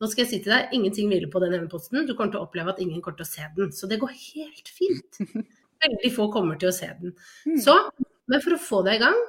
Nå 0.00 0.08
skal 0.10 0.24
jeg 0.24 0.30
si 0.30 0.38
til 0.44 0.52
deg, 0.52 0.72
ingenting 0.76 1.10
hviler 1.10 1.30
på 1.32 1.40
den 1.40 1.54
ene 1.56 1.68
posten. 1.68 2.06
Du 2.08 2.14
kommer 2.14 2.32
til 2.32 2.40
å 2.40 2.46
oppleve 2.46 2.72
at 2.72 2.80
ingen 2.82 3.02
kommer 3.04 3.18
til 3.20 3.26
å 3.26 3.30
se 3.30 3.44
den. 3.56 3.70
Så 3.72 3.88
det 3.88 4.00
går 4.02 4.12
helt 4.12 4.72
fint. 4.72 5.20
Veldig 5.84 6.10
få 6.16 6.26
kommer 6.32 6.58
til 6.60 6.70
å 6.70 6.74
se 6.74 6.88
den. 7.00 7.14
Mm. 7.46 7.60
Så, 7.64 7.76
men 8.30 8.44
for 8.44 8.56
å 8.56 8.60
få 8.60 8.82
deg 8.86 8.98
i 8.98 9.04
gang, 9.04 9.20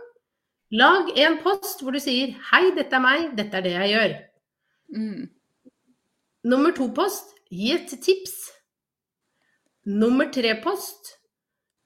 lag 0.76 1.12
en 1.26 1.38
post 1.44 1.84
hvor 1.84 1.96
du 1.96 2.02
sier 2.04 2.36
'Hei, 2.50 2.72
dette 2.76 2.96
er 2.96 3.04
meg, 3.04 3.30
dette 3.38 3.60
er 3.60 3.68
det 3.68 3.76
jeg 3.76 3.94
gjør'. 3.94 4.18
Mm. 4.96 5.30
Nummer 6.52 6.76
to 6.78 6.90
post, 6.96 7.35
gi 7.52 7.72
et 7.76 7.94
tips. 8.02 8.36
Nummer 9.86 10.32
tre 10.34 10.56
post, 10.64 11.18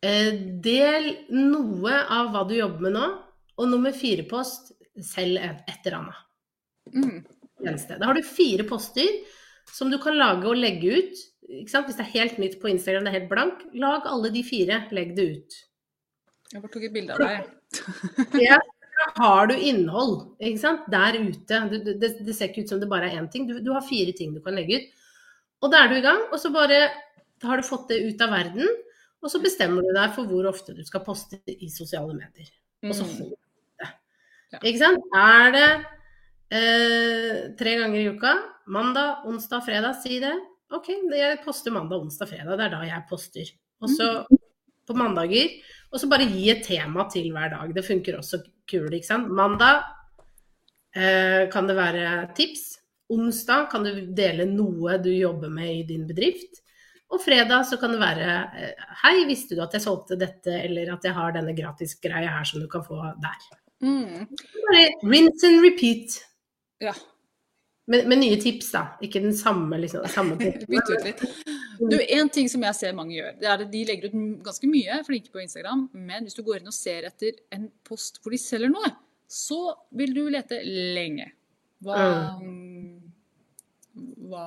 eh, 0.02 0.32
del 0.64 1.10
noe 1.36 1.98
av 2.08 2.32
hva 2.32 2.46
du 2.48 2.56
jobber 2.56 2.88
med 2.88 2.96
nå. 2.96 3.08
Og 3.60 3.68
nummer 3.68 3.92
fire 3.92 4.24
post, 4.24 4.72
selg 5.04 5.42
et 5.44 5.86
eller 5.86 5.98
annet. 5.98 6.26
Mm. 6.96 7.26
Da 8.00 8.06
har 8.06 8.16
du 8.16 8.24
fire 8.24 8.64
poster 8.64 9.08
som 9.74 9.92
du 9.92 9.98
kan 10.02 10.16
lage 10.18 10.48
og 10.48 10.58
legge 10.58 10.96
ut. 10.96 11.24
Hvis 11.50 11.74
det 11.74 12.06
er 12.06 12.14
helt 12.14 12.40
nytt 12.40 12.60
på 12.62 12.70
Instagram, 12.72 13.06
det 13.06 13.12
er 13.12 13.20
helt 13.20 13.32
blank, 13.32 13.64
lag 13.74 14.08
alle 14.08 14.32
de 14.32 14.44
fire, 14.46 14.84
legg 14.96 15.16
det 15.18 15.26
ut. 15.36 15.58
Jeg 16.54 16.62
bare 16.64 16.74
tok 16.74 16.86
et 16.88 16.94
bilde 16.94 17.16
av 17.16 17.20
deg. 17.26 17.50
ja, 18.48 18.60
har 19.20 19.50
du 19.50 19.56
innhold 19.56 20.16
ikke 20.42 20.62
sant? 20.62 20.88
der 20.92 21.20
ute. 21.20 21.60
Du, 21.70 21.78
det, 21.90 22.12
det, 22.26 22.36
ser 22.36 22.50
ikke 22.50 22.66
ut 22.66 22.74
som 22.74 22.82
det 22.82 22.90
bare 22.90 23.10
er 23.10 23.20
én 23.20 23.30
ting. 23.32 23.46
Du, 23.50 23.60
du, 23.64 23.72
har 23.76 23.86
fire 23.86 24.16
ting 24.18 24.34
du 24.36 24.42
kan 24.46 24.58
legge 24.58 24.80
ut. 24.80 24.99
Og 25.60 25.74
da 25.74 25.84
er 25.84 25.92
du 25.92 25.98
i 26.00 26.06
gang, 26.06 26.22
og 26.32 26.40
så 26.40 26.52
bare 26.54 26.82
har 27.44 27.60
du 27.60 27.68
fått 27.68 27.92
det 27.92 28.00
ut 28.06 28.22
av 28.24 28.34
verden. 28.36 28.68
Og 29.20 29.32
så 29.32 29.42
bestemmer 29.44 29.84
du 29.84 29.92
deg 29.96 30.14
for 30.16 30.30
hvor 30.30 30.48
ofte 30.48 30.74
du 30.76 30.84
skal 30.88 31.04
poste 31.04 31.42
i 31.52 31.68
sosiale 31.72 32.14
medier. 32.16 32.52
Og 32.88 32.94
så 32.96 33.04
får 33.04 33.16
holder 33.26 33.36
du 33.36 33.84
det. 33.84 33.90
Ikke 34.64 34.80
sant? 34.80 35.10
Er 35.20 35.56
det 35.56 35.70
Eh, 36.50 37.54
tre 37.58 37.76
ganger 37.78 38.00
i 38.00 38.10
uka. 38.10 38.34
Mandag, 38.66 39.26
onsdag, 39.26 39.66
fredag. 39.66 39.94
Si 40.02 40.20
det. 40.22 40.34
OK, 40.74 40.90
jeg 41.14 41.42
poster 41.46 41.74
mandag, 41.74 42.02
onsdag, 42.02 42.30
fredag. 42.32 42.58
Det 42.58 42.66
er 42.66 42.74
da 42.74 42.82
jeg 42.88 43.06
poster. 43.10 43.52
Og 43.82 43.94
så 43.94 44.08
mm. 44.26 44.40
på 44.90 44.98
mandager. 44.98 45.54
Og 45.94 46.02
så 46.02 46.10
bare 46.10 46.28
gi 46.30 46.50
et 46.50 46.66
tema 46.66 47.06
til 47.10 47.30
hver 47.34 47.54
dag. 47.54 47.74
Det 47.74 47.86
funker 47.86 48.18
også 48.18 48.42
kult, 48.70 48.94
ikke 48.94 49.10
sant. 49.10 49.30
Mandag 49.30 49.84
eh, 50.96 51.46
kan 51.54 51.70
det 51.70 51.78
være 51.78 52.34
tips. 52.38 52.79
Onsdag 53.10 53.70
kan 53.72 53.86
du 53.86 53.94
dele 54.16 54.46
noe 54.46 54.98
du 55.02 55.10
jobber 55.14 55.50
med 55.54 55.72
i 55.74 55.86
din 55.88 56.06
bedrift. 56.10 56.62
Og 57.10 57.22
fredag 57.24 57.66
så 57.66 57.80
kan 57.82 57.94
det 57.96 58.02
være 58.02 58.34
eh, 58.54 58.90
Hei, 59.02 59.24
visste 59.30 59.58
du 59.58 59.64
at 59.66 59.74
jeg 59.74 59.82
solgte 59.82 60.18
dette, 60.20 60.54
eller 60.68 60.92
at 60.94 61.06
jeg 61.08 61.16
har 61.18 61.34
denne 61.34 61.56
gratisgreia 61.58 62.36
her 62.36 62.46
som 62.46 62.62
du 62.62 62.68
kan 62.70 62.86
få 62.86 63.00
der. 63.22 63.48
Mm. 63.82 64.28
Bare 64.68 64.84
rinse 65.10 65.50
and 65.50 65.64
repeat. 65.66 66.20
Ja. 66.84 66.94
Med, 67.90 68.06
med, 68.08 68.20
nye 68.22 68.38
tips, 68.38 68.70
da. 68.76 68.84
Ikke 69.02 69.24
den 69.24 69.34
samme, 69.34 69.80
liksom. 69.82 70.06
Samme 70.14 70.38
Bytte 70.40 70.94
ut 70.94 71.08
litt. 71.08 71.26
Du, 71.80 71.98
En 71.98 72.30
ting 72.30 72.50
som 72.52 72.62
jeg 72.68 72.78
ser 72.78 72.94
mange 72.94 73.16
gjør, 73.16 73.34
det 73.40 73.50
er 73.50 73.66
at 73.66 73.72
de 73.72 73.84
legger 73.88 74.12
ut 74.12 74.46
ganske 74.46 74.70
mye, 74.70 75.02
flinke 75.08 75.34
på 75.34 75.42
Instagram, 75.42 75.88
men 75.96 76.28
hvis 76.28 76.38
du 76.38 76.44
går 76.46 76.60
inn 76.60 76.70
og 76.70 76.76
ser 76.76 77.08
etter 77.10 77.40
en 77.56 77.70
post 77.88 78.20
hvor 78.22 78.36
de 78.36 78.42
selger 78.42 78.70
noe, 78.70 78.92
så 79.26 79.62
vil 79.98 80.14
du 80.14 80.26
lete 80.30 80.60
lenge. 80.66 81.32
Hva, 81.82 81.98
mm. 82.44 82.69
Hva, 84.32 84.46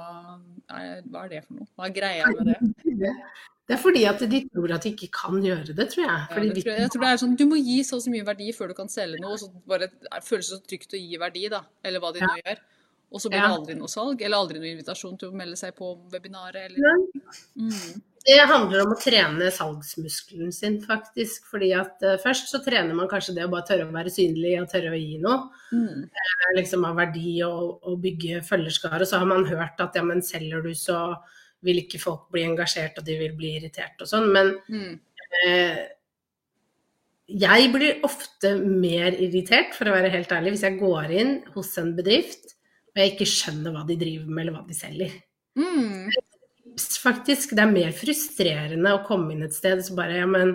er, 0.73 1.01
hva 1.09 1.25
er 1.25 1.33
det 1.33 1.40
for 1.47 1.59
noe? 1.59 1.68
Hva 1.77 1.88
er 1.88 1.97
greia 1.97 2.29
med 2.33 2.53
det? 2.53 3.16
Det 3.68 3.77
er 3.77 3.81
fordi 3.81 4.03
at 4.11 4.23
de 4.29 4.40
tror 4.51 4.73
at 4.75 4.85
de 4.85 4.90
ikke 4.90 5.09
kan 5.14 5.37
gjøre 5.45 5.75
det, 5.77 5.87
tror 5.92 6.03
jeg. 6.03 6.11
Ja, 6.11 6.40
det 6.42 6.64
tror 6.64 6.73
jeg. 6.73 6.81
jeg. 6.83 6.90
tror 6.92 7.05
det 7.05 7.11
er 7.12 7.21
sånn, 7.23 7.37
Du 7.38 7.45
må 7.49 7.59
gi 7.61 7.79
så 7.87 7.99
og 7.99 8.03
så 8.05 8.12
mye 8.12 8.27
verdi 8.27 8.49
før 8.57 8.73
du 8.73 8.77
kan 8.79 8.90
selge 8.92 9.21
noe, 9.23 9.37
og 9.37 9.40
så 9.40 9.49
bare 9.71 9.88
føles 10.27 10.51
det 10.51 10.59
så 10.59 10.61
trygt 10.66 10.97
å 10.99 11.01
gi 11.01 11.21
verdi, 11.23 11.47
da. 11.53 11.62
Eller 11.87 12.03
hva 12.03 12.11
de 12.14 12.25
ja. 12.25 12.29
nå 12.29 12.42
gjør. 12.42 12.62
Og 13.12 13.21
så 13.23 13.29
blir 13.29 13.42
det 13.45 13.53
aldri 13.53 13.77
noe 13.77 13.92
salg, 13.92 14.25
eller 14.25 14.40
aldri 14.40 14.61
noe 14.61 14.73
invitasjon 14.73 15.18
til 15.21 15.31
å 15.31 15.37
melde 15.37 15.59
seg 15.61 15.77
på 15.79 15.92
webinaret. 16.12 16.71
Eller... 16.71 17.07
Mm. 17.61 18.03
Det 18.23 18.39
handler 18.47 18.85
om 18.85 18.93
å 18.95 18.99
trene 19.01 19.49
salgsmuskelen 19.55 20.53
sin, 20.55 20.79
faktisk. 20.85 21.47
Fordi 21.51 21.73
at 21.75 22.05
uh, 22.07 22.19
først 22.23 22.53
så 22.53 22.61
trener 22.65 22.95
man 22.97 23.11
kanskje 23.11 23.35
det 23.39 23.47
å 23.47 23.53
bare 23.53 23.67
tørre 23.69 23.89
å 23.89 23.95
være 23.95 24.13
synlig 24.15 24.55
og 24.61 24.69
tørre 24.71 24.93
å 24.95 24.99
gi 25.01 25.19
noe. 25.23 25.49
Mm. 25.75 26.05
Uh, 26.07 26.51
liksom 26.59 26.87
av 26.89 27.01
verdi 27.01 27.39
og, 27.47 27.81
og 27.89 27.99
bygge 28.05 28.43
følgerskare. 28.47 29.03
Og 29.03 29.11
så 29.11 29.23
har 29.23 29.31
man 29.31 29.49
hørt 29.51 29.83
at 29.83 29.99
ja, 29.99 30.05
men 30.07 30.23
selger 30.27 30.63
du 30.63 30.71
så 30.79 31.01
vil 31.63 31.83
ikke 31.85 32.03
folk 32.03 32.29
bli 32.35 32.47
engasjert, 32.47 32.97
og 32.99 33.07
de 33.07 33.19
vil 33.21 33.35
bli 33.39 33.57
irritert 33.59 34.01
og 34.03 34.11
sånn. 34.11 34.31
Men 34.35 34.55
mm. 34.71 34.95
uh, 35.43 35.83
jeg 37.33 37.69
blir 37.75 38.03
ofte 38.07 38.57
mer 38.63 39.15
irritert, 39.15 39.75
for 39.75 39.91
å 39.91 39.95
være 39.97 40.11
helt 40.15 40.33
ærlig, 40.35 40.55
hvis 40.57 40.67
jeg 40.67 40.81
går 40.81 41.15
inn 41.23 41.39
hos 41.55 41.75
en 41.83 41.95
bedrift 41.99 42.53
og 42.93 43.01
jeg 43.01 43.15
ikke 43.15 43.29
skjønner 43.29 43.73
hva 43.73 43.87
de 43.89 43.97
driver 43.97 44.29
med, 44.29 44.43
eller 44.43 44.59
hva 44.59 44.67
de 44.69 44.77
selger. 44.77 45.15
Mm. 45.57 46.13
Faktisk, 47.03 47.57
det 47.57 47.65
er 47.65 47.73
mer 47.73 47.91
frustrerende 47.97 48.95
å 48.95 49.03
komme 49.07 49.35
inn 49.35 49.45
et 49.47 49.57
sted 49.57 49.81
og 49.81 49.87
så 49.87 49.97
bare 49.99 50.21
Ja, 50.21 50.29
men 50.31 50.55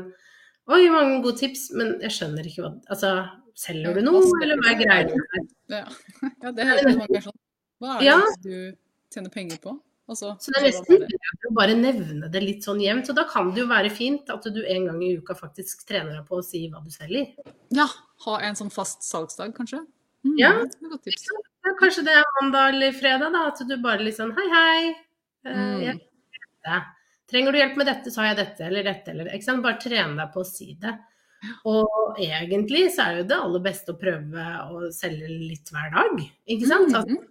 Oi, 0.67 0.89
mange 0.91 1.21
gode 1.23 1.39
tips, 1.39 1.69
men 1.79 1.93
jeg 2.03 2.11
skjønner 2.15 2.47
ikke 2.47 2.65
hva 2.65 2.71
Altså, 2.91 3.11
selger 3.57 3.95
du 3.95 4.03
noe, 4.03 4.23
eller 4.43 4.59
hva 4.59 4.71
er 4.73 4.79
greia 4.81 4.95
her? 5.05 5.45
Ja. 5.71 5.83
ja, 6.43 6.51
det 6.51 6.67
helt 6.67 6.89
mange 6.99 7.21
sånn. 7.23 7.37
Hva 7.79 7.93
er 7.95 8.01
det 8.01 8.07
ja. 8.09 8.17
du 8.43 9.13
tjener 9.13 9.33
penger 9.33 9.61
på? 9.63 9.77
Altså, 10.07 10.29
så 10.39 10.53
det 10.53 10.59
er 10.61 10.65
nesten 10.69 11.01
bedre 11.03 11.49
å 11.49 11.53
bare 11.55 11.73
nevne 11.75 12.29
det 12.31 12.39
litt 12.39 12.63
sånn 12.63 12.79
jevnt. 12.79 13.09
Og 13.11 13.17
da 13.17 13.25
kan 13.27 13.49
det 13.51 13.59
jo 13.65 13.67
være 13.67 13.91
fint 13.91 14.29
at 14.31 14.45
du 14.55 14.61
en 14.63 14.85
gang 14.87 15.01
i 15.03 15.11
uka 15.19 15.35
faktisk 15.35 15.83
trener 15.89 16.13
deg 16.15 16.29
på 16.29 16.39
å 16.39 16.45
si 16.45 16.63
hva 16.71 16.79
du 16.83 16.93
selger. 16.93 17.33
Ja, 17.75 17.89
ha 18.23 18.37
en 18.47 18.55
sånn 18.59 18.71
fast 18.71 19.03
salgsdag, 19.03 19.51
kanskje. 19.57 19.81
Mm, 20.23 20.37
ja. 20.39 20.53
Det 20.63 21.11
ja, 21.11 21.73
kanskje 21.81 22.05
det 22.07 22.15
er 22.15 22.31
mandag 22.39 22.71
eller 22.75 22.95
fredag, 22.95 23.35
da. 23.35 23.43
At 23.51 23.59
du 23.67 23.75
bare 23.83 24.07
litt 24.07 24.19
sånn 24.19 24.31
hei, 24.37 24.47
hei. 24.53 24.79
Uh, 25.47 25.51
mm. 25.51 25.83
jeg, 25.83 25.99
Trenger 27.27 27.51
du 27.53 27.59
hjelp 27.59 27.79
med 27.79 27.89
dette, 27.89 28.11
så 28.11 28.23
har 28.23 28.31
jeg 28.31 28.39
dette 28.41 28.67
eller 28.67 28.87
dette 28.87 29.13
eller 29.13 29.31
ikke 29.35 29.47
sant? 29.49 29.63
Bare 29.65 29.81
trene 29.83 30.15
deg 30.19 30.33
på 30.33 30.43
å 30.43 30.47
si 30.47 30.73
det. 30.79 30.93
Og 31.69 32.19
egentlig 32.23 32.87
så 32.95 33.07
er 33.07 33.19
jo 33.19 33.25
det 33.29 33.39
aller 33.39 33.63
beste 33.65 33.93
å 33.93 33.99
prøve 33.99 34.45
å 34.73 34.87
selge 34.95 35.27
litt 35.29 35.73
hver 35.73 35.91
dag, 35.93 36.21
ikke 36.55 36.69
sant. 36.69 36.93
Mm 36.93 37.03
-hmm 37.03 37.25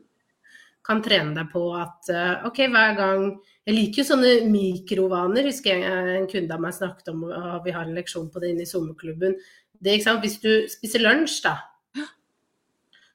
kan 0.86 1.02
trene 1.02 1.34
deg 1.34 1.50
på 1.52 1.66
at 1.76 2.10
eh, 2.12 2.46
OK, 2.46 2.62
hver 2.70 2.96
gang 2.98 3.28
Jeg 3.66 3.74
liker 3.74 4.02
jo 4.02 4.06
sånne 4.06 4.32
mikrovaner. 4.46 5.48
Husker 5.50 5.80
jeg 5.80 6.02
en 6.20 6.28
kunde 6.30 6.54
av 6.54 6.60
meg 6.62 6.74
snakket 6.76 7.08
om, 7.10 7.24
og 7.26 7.64
vi 7.64 7.72
har 7.74 7.82
en 7.82 7.96
leksjon 7.96 8.28
på 8.30 8.38
det 8.38 8.52
inne 8.52 8.62
i 8.62 8.70
sommerklubben. 8.70 9.34
Det, 9.74 9.96
ikke 9.96 10.04
sant? 10.04 10.22
Hvis 10.22 10.36
du 10.38 10.68
spiser 10.70 11.02
lunsj, 11.02 11.40
da, 11.42 11.56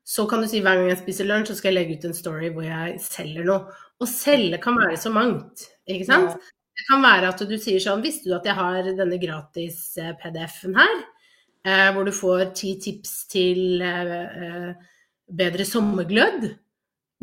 så 0.03 0.25
kan 0.27 0.43
du 0.43 0.49
si 0.51 0.59
hver 0.59 0.75
gang 0.75 0.89
jeg 0.89 0.99
spiser 0.99 1.29
lunsj, 1.29 1.53
så 1.53 1.55
skal 1.55 1.71
jeg 1.71 1.77
legge 1.77 1.95
ut 1.95 2.09
en 2.09 2.17
story 2.17 2.49
hvor 2.51 2.67
jeg 2.67 2.99
selger 3.05 3.47
noe. 3.47 3.79
Å 4.03 4.09
selge 4.11 4.59
kan 4.59 4.75
være 4.75 4.99
så 4.99 5.13
mangt, 5.15 5.63
ikke 5.95 6.09
sant? 6.09 6.35
Ja. 6.35 6.57
Det 6.81 6.87
kan 6.87 7.03
være 7.03 7.29
at 7.29 7.41
du 7.45 7.57
sier 7.59 7.81
sånn 7.83 8.01
Visste 8.01 8.29
du 8.29 8.35
at 8.37 8.47
jeg 8.47 8.57
har 8.57 8.87
denne 8.97 9.19
gratis 9.21 9.83
eh, 10.01 10.13
PDF-en 10.21 10.77
her? 10.79 11.01
Eh, 11.67 11.89
hvor 11.93 12.07
du 12.07 12.13
får 12.15 12.47
ti 12.57 12.73
tips 12.81 13.13
til 13.31 13.83
eh, 13.85 14.15
eh 14.47 14.87
bedre 15.31 15.63
sommerglød 15.63 16.41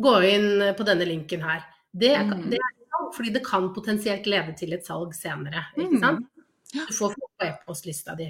gå 0.01 0.13
inn 0.25 0.63
på 0.73 0.85
denne 0.87 1.05
linken 1.05 1.43
her. 1.45 1.59
Det, 1.91 2.15
mm. 2.17 2.45
det 2.49 2.57
er 2.57 2.71
salg, 2.89 3.09
fordi 3.13 3.33
det 3.35 3.43
kan 3.45 3.67
potensielt 3.75 4.25
lede 4.25 4.55
til 4.57 4.73
et 4.73 4.87
salg 4.87 5.13
senere. 5.13 5.67
ikke 5.75 5.99
mm. 5.99 6.01
sant? 6.01 6.25
Du 6.73 6.93
får 6.95 7.13
folk 7.13 7.31
på 7.37 7.45
e-postlista 7.45 8.15
di. 8.17 8.29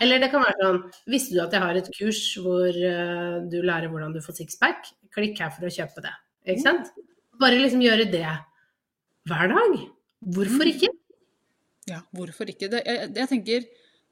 Eller 0.00 0.22
det 0.22 0.30
kan 0.32 0.44
være 0.44 0.64
sånn 0.64 0.78
Visste 1.12 1.36
du 1.36 1.40
at 1.42 1.54
jeg 1.54 1.62
har 1.62 1.76
et 1.76 1.88
kurs 1.92 2.20
hvor 2.40 2.68
uh, 2.72 3.38
du 3.50 3.58
lærer 3.60 3.90
hvordan 3.90 4.14
du 4.14 4.20
får 4.24 4.38
sixpack? 4.38 4.92
Klikk 5.14 5.40
her 5.42 5.50
for 5.54 5.66
å 5.66 5.72
kjøpe 5.74 6.04
det. 6.04 6.14
Ikke 6.48 6.64
sant? 6.64 6.92
Bare 7.40 7.58
liksom 7.60 7.82
gjøre 7.84 8.06
det 8.10 8.26
hver 9.28 9.52
dag. 9.52 9.76
Hvorfor 10.20 10.64
mm. 10.64 10.72
ikke? 10.74 10.90
Ja, 11.90 12.00
hvorfor 12.14 12.50
ikke? 12.52 12.68
Det, 12.72 12.82
jeg, 12.86 13.12
jeg 13.16 13.28
tenker 13.30 13.68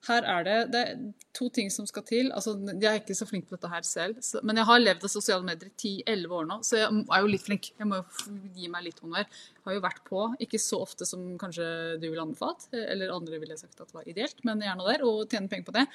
her 0.07 0.27
er 0.31 0.45
det, 0.47 0.57
det 0.71 0.81
er 0.81 0.99
to 1.35 1.49
ting 1.51 1.71
som 1.75 1.87
skal 1.89 2.05
til. 2.07 2.31
Altså, 2.37 2.55
jeg 2.71 2.87
er 2.87 3.01
ikke 3.01 3.17
så 3.19 3.27
flink 3.27 3.49
på 3.49 3.57
dette 3.57 3.71
her 3.73 3.83
selv, 3.87 4.21
så, 4.23 4.41
men 4.47 4.61
jeg 4.61 4.69
har 4.69 4.83
levd 4.83 5.07
av 5.09 5.11
sosiale 5.11 5.47
medier 5.47 5.73
i 5.73 5.95
10-11 6.07 6.37
år 6.39 6.47
nå, 6.49 6.59
så 6.67 6.79
jeg 6.79 7.03
er 7.03 7.25
jo 7.25 7.33
litt 7.33 7.45
flink. 7.45 7.71
Jeg 7.75 7.89
må 7.91 7.99
jo 7.99 8.37
gi 8.55 8.71
meg 8.71 8.87
litt 8.87 9.03
honnør. 9.03 9.27
Har 9.67 9.75
jo 9.75 9.83
vært 9.85 10.01
på, 10.07 10.25
ikke 10.47 10.63
så 10.63 10.81
ofte 10.87 11.09
som 11.09 11.27
kanskje 11.41 11.67
du 11.99 12.07
ville 12.09 12.23
anbefalt, 12.23 12.69
eller 12.79 13.15
andre 13.15 13.43
ville 13.43 13.59
sagt 13.59 13.81
at 13.81 13.91
det 13.91 13.99
var 13.99 14.09
ideelt, 14.11 14.39
men 14.47 14.63
gjerne 14.65 14.87
der, 14.87 15.05
og 15.09 15.27
tjene 15.27 15.51
penger 15.51 15.69
på 15.69 15.77
det. 15.81 15.87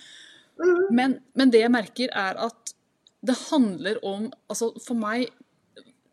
Mm. 0.59 0.83
Men, 0.99 1.17
men 1.39 1.55
det 1.55 1.63
jeg 1.63 1.73
merker, 1.73 2.11
er 2.11 2.43
at 2.49 2.75
det 3.23 3.39
handler 3.47 4.03
om, 4.03 4.27
altså 4.51 4.73
for 4.83 4.99
meg, 4.99 5.29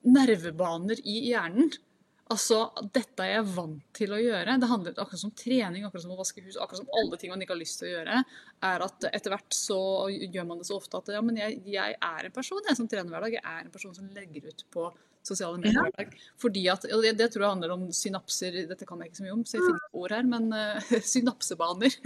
nervebaner 0.07 1.03
i 1.03 1.19
hjernen. 1.27 1.75
Altså, 2.31 2.61
dette 2.95 3.25
er 3.27 3.33
jeg 3.33 3.47
vant 3.57 3.83
til 3.97 4.13
å 4.15 4.21
gjøre. 4.23 4.55
Det 4.63 4.71
handler 4.71 4.99
akkurat 5.03 5.23
som 5.25 5.33
trening, 5.35 5.83
akkurat 5.87 6.05
som 6.05 6.15
å 6.15 6.19
vaske 6.21 6.45
hus, 6.45 6.55
akkurat 6.63 6.79
som 6.85 6.93
alle 7.01 7.19
ting 7.19 7.33
man 7.33 7.43
ikke 7.43 7.57
har 7.57 7.59
lyst 7.59 7.81
til 7.81 7.89
å 7.89 7.95
gjøre. 7.97 8.21
er 8.71 8.85
at 8.87 9.07
Etter 9.11 9.35
hvert 9.35 9.57
så 9.57 9.79
gjør 10.15 10.47
man 10.47 10.61
det 10.61 10.69
så 10.69 10.79
ofte 10.79 11.01
at 11.01 11.11
ja, 11.17 11.23
men 11.27 11.41
jeg, 11.41 11.59
jeg 11.67 11.97
er 11.99 12.29
en 12.29 12.37
person 12.37 12.69
jeg 12.69 12.79
som 12.79 12.87
trener 12.91 13.11
hver 13.11 13.27
dag. 13.27 13.35
Jeg 13.41 13.43
er 13.43 13.65
en 13.65 13.73
person 13.75 13.97
som 13.97 14.13
legger 14.15 14.47
ut 14.47 14.63
på 14.71 14.87
sosiale 15.27 15.59
medier 15.59 15.83
hver 15.83 15.97
dag. 15.99 16.15
Fordi 16.41 16.63
at, 16.73 16.87
og 16.95 17.03
det, 17.05 17.17
det, 17.19 17.29
tror 17.33 17.45
jeg 17.45 17.55
handler 17.57 17.75
om 17.75 17.85
synapser, 17.99 18.61
dette 18.71 18.87
kan 18.89 19.03
jeg 19.03 19.11
ikke 19.11 19.21
så 19.21 19.27
mye 19.27 19.35
om, 19.35 19.43
så 19.45 19.59
jeg 19.59 19.67
finner 19.67 19.99
ord 20.05 20.15
her, 20.15 20.31
men 20.31 20.49
uh, 20.55 20.95
synapsebaner 21.13 21.99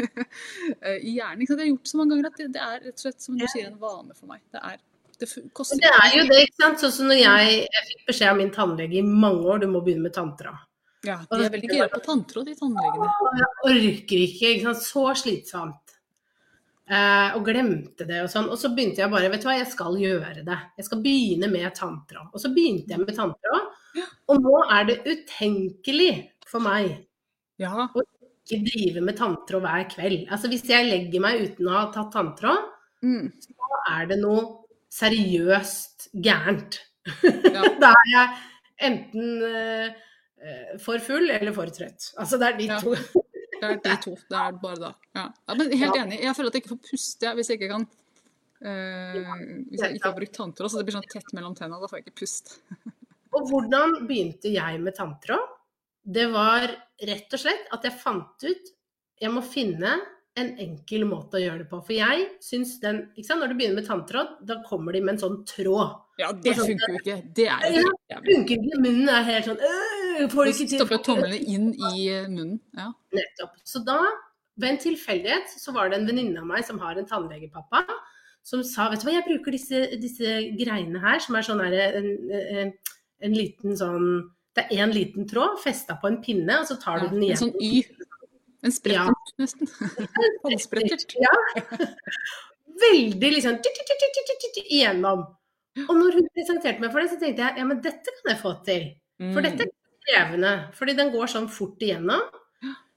i 1.11 1.15
hjernen. 1.19 1.45
Jeg 1.45 1.53
har 1.53 1.69
gjort 1.69 1.93
så 1.93 2.01
mange 2.01 2.17
ganger 2.17 2.33
at 2.33 2.41
det, 2.41 2.51
det 2.57 2.65
er 2.65 2.83
rett 2.89 2.97
og 2.97 3.07
slett, 3.07 3.23
som 3.29 3.37
du 3.37 3.45
sier, 3.45 3.69
en 3.69 3.81
vane 3.83 4.17
for 4.17 4.33
meg. 4.33 4.41
Det 4.55 4.65
er 4.73 4.81
det, 5.21 5.29
koster... 5.57 5.81
det 5.83 5.91
er 5.91 6.19
jo 6.19 6.27
det, 6.31 6.41
ikke 6.47 6.63
sant. 6.63 6.83
Sånn 6.83 6.95
som 6.99 7.11
når 7.11 7.21
jeg, 7.21 7.57
jeg 7.65 7.89
fikk 7.91 8.07
beskjed 8.11 8.31
av 8.33 8.41
min 8.41 8.53
tannlege 8.55 9.01
i 9.01 9.05
mange 9.07 9.47
år, 9.51 9.63
du 9.65 9.69
må 9.71 9.83
begynne 9.85 10.09
med 10.09 10.17
tanntråd. 10.17 10.63
Ja, 11.05 11.19
de 11.29 11.41
er 11.45 11.53
veldig 11.53 11.69
gira 11.69 11.89
på 11.93 12.01
tanntråd, 12.05 12.47
de 12.49 12.55
tannlegene. 12.57 13.09
Jeg 13.39 13.49
orker 13.71 14.23
ikke, 14.25 14.53
ikke 14.55 14.69
sant. 14.71 14.85
Så 14.87 15.05
slitsomt. 15.21 15.85
Eh, 16.85 17.37
og 17.37 17.47
glemte 17.47 18.05
det 18.09 18.21
og 18.25 18.31
sånn. 18.33 18.49
Og 18.53 18.61
så 18.61 18.71
begynte 18.73 19.01
jeg 19.03 19.13
bare, 19.13 19.31
vet 19.33 19.45
du 19.45 19.49
hva, 19.49 19.57
jeg 19.59 19.71
skal 19.73 19.97
gjøre 20.01 20.45
det. 20.47 20.59
Jeg 20.81 20.89
skal 20.89 21.05
begynne 21.05 21.49
med 21.53 21.77
tanntråd. 21.77 22.29
Og 22.33 22.43
så 22.43 22.51
begynte 22.53 22.95
jeg 22.95 23.05
med 23.05 23.17
tanntråd. 23.17 23.71
Og 24.33 24.43
nå 24.45 24.59
er 24.75 24.89
det 24.91 24.99
utenkelig 25.07 26.13
for 26.49 26.65
meg 26.65 26.91
ja. 27.61 27.87
å 27.87 28.05
ikke 28.05 28.61
drive 28.67 29.05
med 29.05 29.17
tanntråd 29.19 29.65
hver 29.65 29.87
kveld. 29.93 30.27
Altså 30.33 30.51
hvis 30.53 30.67
jeg 30.69 30.89
legger 30.91 31.25
meg 31.25 31.45
uten 31.47 31.71
å 31.71 31.79
ha 31.79 31.87
tatt 31.95 32.13
tanntråd, 32.13 32.69
mm. 33.05 33.27
så 33.45 33.81
er 33.95 34.11
det 34.11 34.21
noe 34.21 34.64
seriøst 34.95 36.09
gærent. 36.25 36.81
Ja. 37.25 37.65
da 37.83 37.91
er 37.93 38.11
jeg 38.13 38.37
enten 38.89 39.43
uh, 39.45 40.79
for 40.83 41.03
full 41.05 41.31
eller 41.33 41.55
for 41.57 41.73
trøtt. 41.75 42.13
Altså 42.21 42.39
det 42.41 42.51
er 42.51 42.59
de 42.61 42.69
ja. 42.71 42.79
to. 42.83 42.95
det 43.61 43.71
er 43.71 43.83
de 43.83 43.97
to. 44.05 44.15
Det 44.31 44.41
er 44.41 44.57
bare 44.63 44.81
da. 44.81 44.93
Ja. 45.17 45.27
men 45.53 45.73
helt 45.73 46.01
enig. 46.01 46.21
Jeg 46.23 46.37
føler 46.37 46.53
at 46.53 46.59
jeg 46.59 46.65
ikke 46.65 46.75
får 46.77 46.83
puste 46.91 47.35
hvis 47.39 47.51
jeg 47.51 47.61
ikke 47.61 47.73
kan 47.75 47.89
uh, 47.89 49.35
Hvis 49.71 49.83
jeg 49.83 49.99
ikke 49.99 50.09
har 50.09 50.19
brukt 50.21 50.37
tanntråd, 50.39 50.71
så 50.71 50.81
det 50.81 50.89
blir 50.89 50.99
sånn 50.99 51.11
tett 51.11 51.35
mellom 51.37 51.59
tennene. 51.59 51.83
Da 51.83 51.91
får 51.91 52.01
jeg 52.01 52.09
ikke 52.09 52.21
pust. 52.25 52.57
og 53.35 53.51
hvordan 53.51 54.01
begynte 54.09 54.53
jeg 54.55 54.81
med 54.85 54.97
tanntråd? 54.99 55.51
Det 56.05 56.27
var 56.33 56.69
rett 57.09 57.33
og 57.33 57.41
slett 57.41 57.71
at 57.73 57.87
jeg 57.87 57.97
fant 57.97 58.43
ut 58.45 58.67
Jeg 59.23 59.31
må 59.33 59.41
finne 59.41 59.95
en 60.41 60.51
enkel 60.59 61.05
måte 61.07 61.39
å 61.39 61.43
gjøre 61.43 61.63
det 61.63 61.69
på. 61.71 61.79
For 61.87 61.95
jeg 61.95 62.25
syns 62.43 62.75
den 62.83 63.05
ikke 63.15 63.29
sant? 63.29 63.43
Når 63.43 63.53
du 63.53 63.59
begynner 63.59 63.79
med 63.79 63.87
tanntråd, 63.87 64.33
da 64.49 64.59
kommer 64.67 64.97
de 64.97 65.03
med 65.05 65.15
en 65.15 65.23
sånn 65.23 65.37
tråd. 65.49 65.95
Ja, 66.19 66.31
det 66.35 66.57
sånn, 66.59 66.73
funker 66.73 66.93
jo 66.95 67.01
ikke. 67.01 67.17
Det 67.39 67.47
er 67.51 67.77
jo 67.77 67.85
ja, 68.11 68.21
funker 68.23 68.59
ikke. 68.59 68.81
Munnen 68.83 69.11
er 69.11 69.29
helt 69.29 69.49
sånn 69.51 69.63
øh, 69.67 70.27
Får 70.31 70.51
ikke 70.51 70.69
til. 70.71 70.79
Stopper 70.81 71.03
tomlene 71.07 71.39
inn 71.39 71.71
i 71.75 72.09
øh, 72.15 72.29
munnen. 72.31 72.59
Ja. 72.75 72.91
Nettopp. 73.15 73.57
Så 73.67 73.83
da, 73.87 73.99
ved 74.59 74.73
en 74.73 74.83
tilfeldighet, 74.83 75.55
så 75.63 75.75
var 75.77 75.91
det 75.91 76.01
en 76.01 76.11
venninne 76.11 76.43
av 76.43 76.51
meg 76.51 76.67
som 76.67 76.83
har 76.83 76.99
en 76.99 77.09
tannlegepappa, 77.11 77.85
som 78.45 78.63
sa 78.67 78.91
vet 78.93 79.03
du 79.03 79.09
hva, 79.09 79.17
jeg 79.17 79.27
bruker 79.27 79.55
disse, 79.55 79.87
disse 80.03 80.39
greiene 80.59 81.01
her, 81.03 81.23
som 81.23 81.39
er 81.39 81.47
sånn 81.47 81.63
her 81.65 81.79
en, 81.87 82.11
en, 82.35 82.75
en 83.25 83.37
liten 83.39 83.79
sånn 83.79 84.09
det 84.55 84.69
er 84.69 84.85
én 84.85 84.93
liten 84.95 85.27
tråd 85.27 85.57
festa 85.63 85.97
på 85.99 86.07
en 86.11 86.21
pinne, 86.23 86.61
og 86.61 86.69
så 86.69 86.77
tar 86.79 87.03
du 87.03 87.09
den 87.11 87.25
igjen. 87.27 87.35
En 87.35 87.41
sånn 87.41 87.57
Y. 87.59 87.81
En 88.65 88.73
sprettert, 88.73 89.33
ja. 89.35 89.45
nesten. 89.45 89.71
Håndsprettert. 90.45 91.17
Ja. 91.21 91.33
Veldig 92.85 93.33
liksom 93.37 93.59
igjennom. 94.65 95.25
Og 95.85 95.97
når 95.99 96.21
hun 96.21 96.31
presenterte 96.35 96.83
meg 96.83 96.93
for 96.95 97.03
det, 97.03 97.11
så 97.13 97.19
tenkte 97.21 97.45
jeg 97.45 97.61
ja, 97.61 97.67
men 97.67 97.83
dette 97.85 98.15
kan 98.21 98.31
jeg 98.33 98.41
få 98.41 98.55
til. 98.67 98.87
For 99.21 99.43
mm. 99.43 99.47
dette 99.49 99.67
er 99.67 99.75
krevende. 100.07 100.55
Fordi 100.79 100.97
den 100.97 101.13
går 101.15 101.31
sånn 101.35 101.51
fort 101.53 101.83
igjennom. 101.85 102.25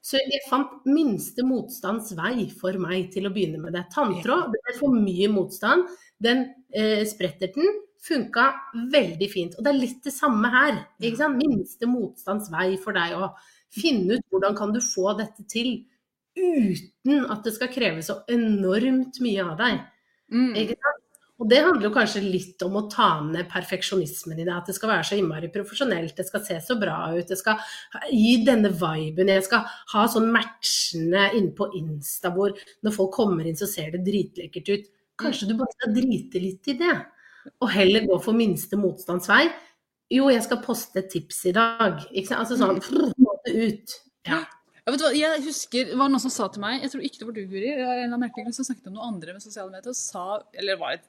Så 0.07 0.21
jeg 0.21 0.45
fant 0.47 0.85
minste 0.87 1.43
motstands 1.43 2.13
vei 2.15 2.45
for 2.55 2.77
meg 2.79 3.09
til 3.11 3.27
å 3.27 3.33
begynne 3.33 3.59
med 3.59 3.75
det. 3.75 3.83
Tanntråd 3.91 4.53
det 4.53 4.61
er 4.71 4.77
for 4.79 4.95
mye 4.95 5.27
motstand. 5.33 5.89
Den 6.23 6.45
eh, 6.71 7.03
spretterten 7.09 7.67
funka 8.07 8.45
veldig 8.93 9.27
fint. 9.31 9.57
Og 9.57 9.65
det 9.65 9.73
er 9.73 9.81
litt 9.81 10.05
det 10.05 10.13
samme 10.15 10.51
her. 10.53 10.79
Ikke 11.01 11.19
sant? 11.19 11.41
Minste 11.41 11.89
motstands 11.91 12.47
vei 12.53 12.69
for 12.79 12.95
deg 12.95 13.17
òg. 13.17 13.35
Finne 13.73 14.17
ut 14.17 14.27
hvordan 14.31 14.55
kan 14.57 14.73
du 14.75 14.79
få 14.83 15.11
dette 15.17 15.43
til 15.51 15.81
uten 16.37 17.25
at 17.31 17.43
det 17.45 17.55
skal 17.55 17.71
kreve 17.73 18.03
så 18.05 18.21
enormt 18.31 19.19
mye 19.23 19.43
av 19.43 19.57
deg. 19.59 19.83
Mm. 20.33 20.53
Og 21.37 21.49
det 21.51 21.59
handler 21.61 21.85
jo 21.85 21.93
kanskje 21.93 22.23
litt 22.23 22.63
om 22.65 22.79
å 22.79 22.87
ta 22.89 23.19
ned 23.21 23.45
perfeksjonismen 23.51 24.39
i 24.39 24.45
det. 24.45 24.53
At 24.53 24.69
det 24.69 24.73
skal 24.77 24.89
være 24.89 25.05
så 25.05 25.19
innmari 25.19 25.51
profesjonelt, 25.53 26.15
det 26.17 26.25
skal 26.25 26.43
se 26.45 26.57
så 26.65 26.77
bra 26.81 26.95
ut, 27.13 27.27
det 27.29 27.37
skal 27.37 27.61
gi 28.09 28.39
denne 28.47 28.71
viben. 28.73 29.29
Jeg 29.29 29.45
skal 29.45 29.67
ha 29.93 30.07
sånn 30.09 30.31
matchende 30.33 31.27
inne 31.37 31.53
på 31.57 31.69
Insta 31.77 32.33
hvor 32.33 32.57
når 32.85 32.95
folk 32.95 33.13
kommer 33.19 33.45
inn 33.45 33.59
så 33.59 33.69
ser 33.69 33.93
det 33.93 34.05
dritlekkert 34.07 34.73
ut. 34.73 34.89
Kanskje 35.21 35.51
du 35.51 35.55
bare 35.59 35.73
skal 35.77 35.93
drite 35.93 36.41
litt 36.41 36.73
i 36.73 36.77
det, 36.77 36.97
og 37.61 37.71
heller 37.73 38.05
gå 38.05 38.17
for 38.21 38.37
minste 38.37 38.77
motstandsvei. 38.77 39.45
Jo, 40.13 40.29
jeg 40.31 40.43
skal 40.45 40.61
poste 40.63 41.01
et 41.01 41.09
tips 41.11 41.41
i 41.49 41.53
dag. 41.57 42.01
Ikke 42.13 42.31
sant? 42.31 42.45
Altså 42.45 42.57
sånn 42.57 42.77
mm 42.81 43.26
ut. 43.53 43.97
Ja. 44.27 44.43
Jeg, 44.87 44.93
vet 44.93 45.03
hva, 45.03 45.11
jeg 45.19 45.43
husker 45.43 45.89
det 45.89 45.99
var 45.99 46.11
noen 46.11 46.23
som 46.23 46.31
sa 46.31 46.47
til 46.51 46.63
meg, 46.63 46.79
jeg 46.83 46.93
tror 46.93 47.03
ikke 47.03 47.19
det 47.19 47.27
var 47.27 47.35
du, 47.35 47.43
Guri, 47.51 47.71
Jeg 47.75 48.19
merkelig, 48.21 48.55
som 48.55 48.67
snakket 48.67 48.87
om 48.87 48.95
noe 48.95 49.07
andre 49.09 49.35
med 49.35 49.43
sosiale 49.43 49.71
medier, 49.73 49.91
og 49.91 49.99
sa, 49.99 50.25
eller 50.55 50.75
det 50.75 50.81
var 50.83 50.95
et 50.95 51.07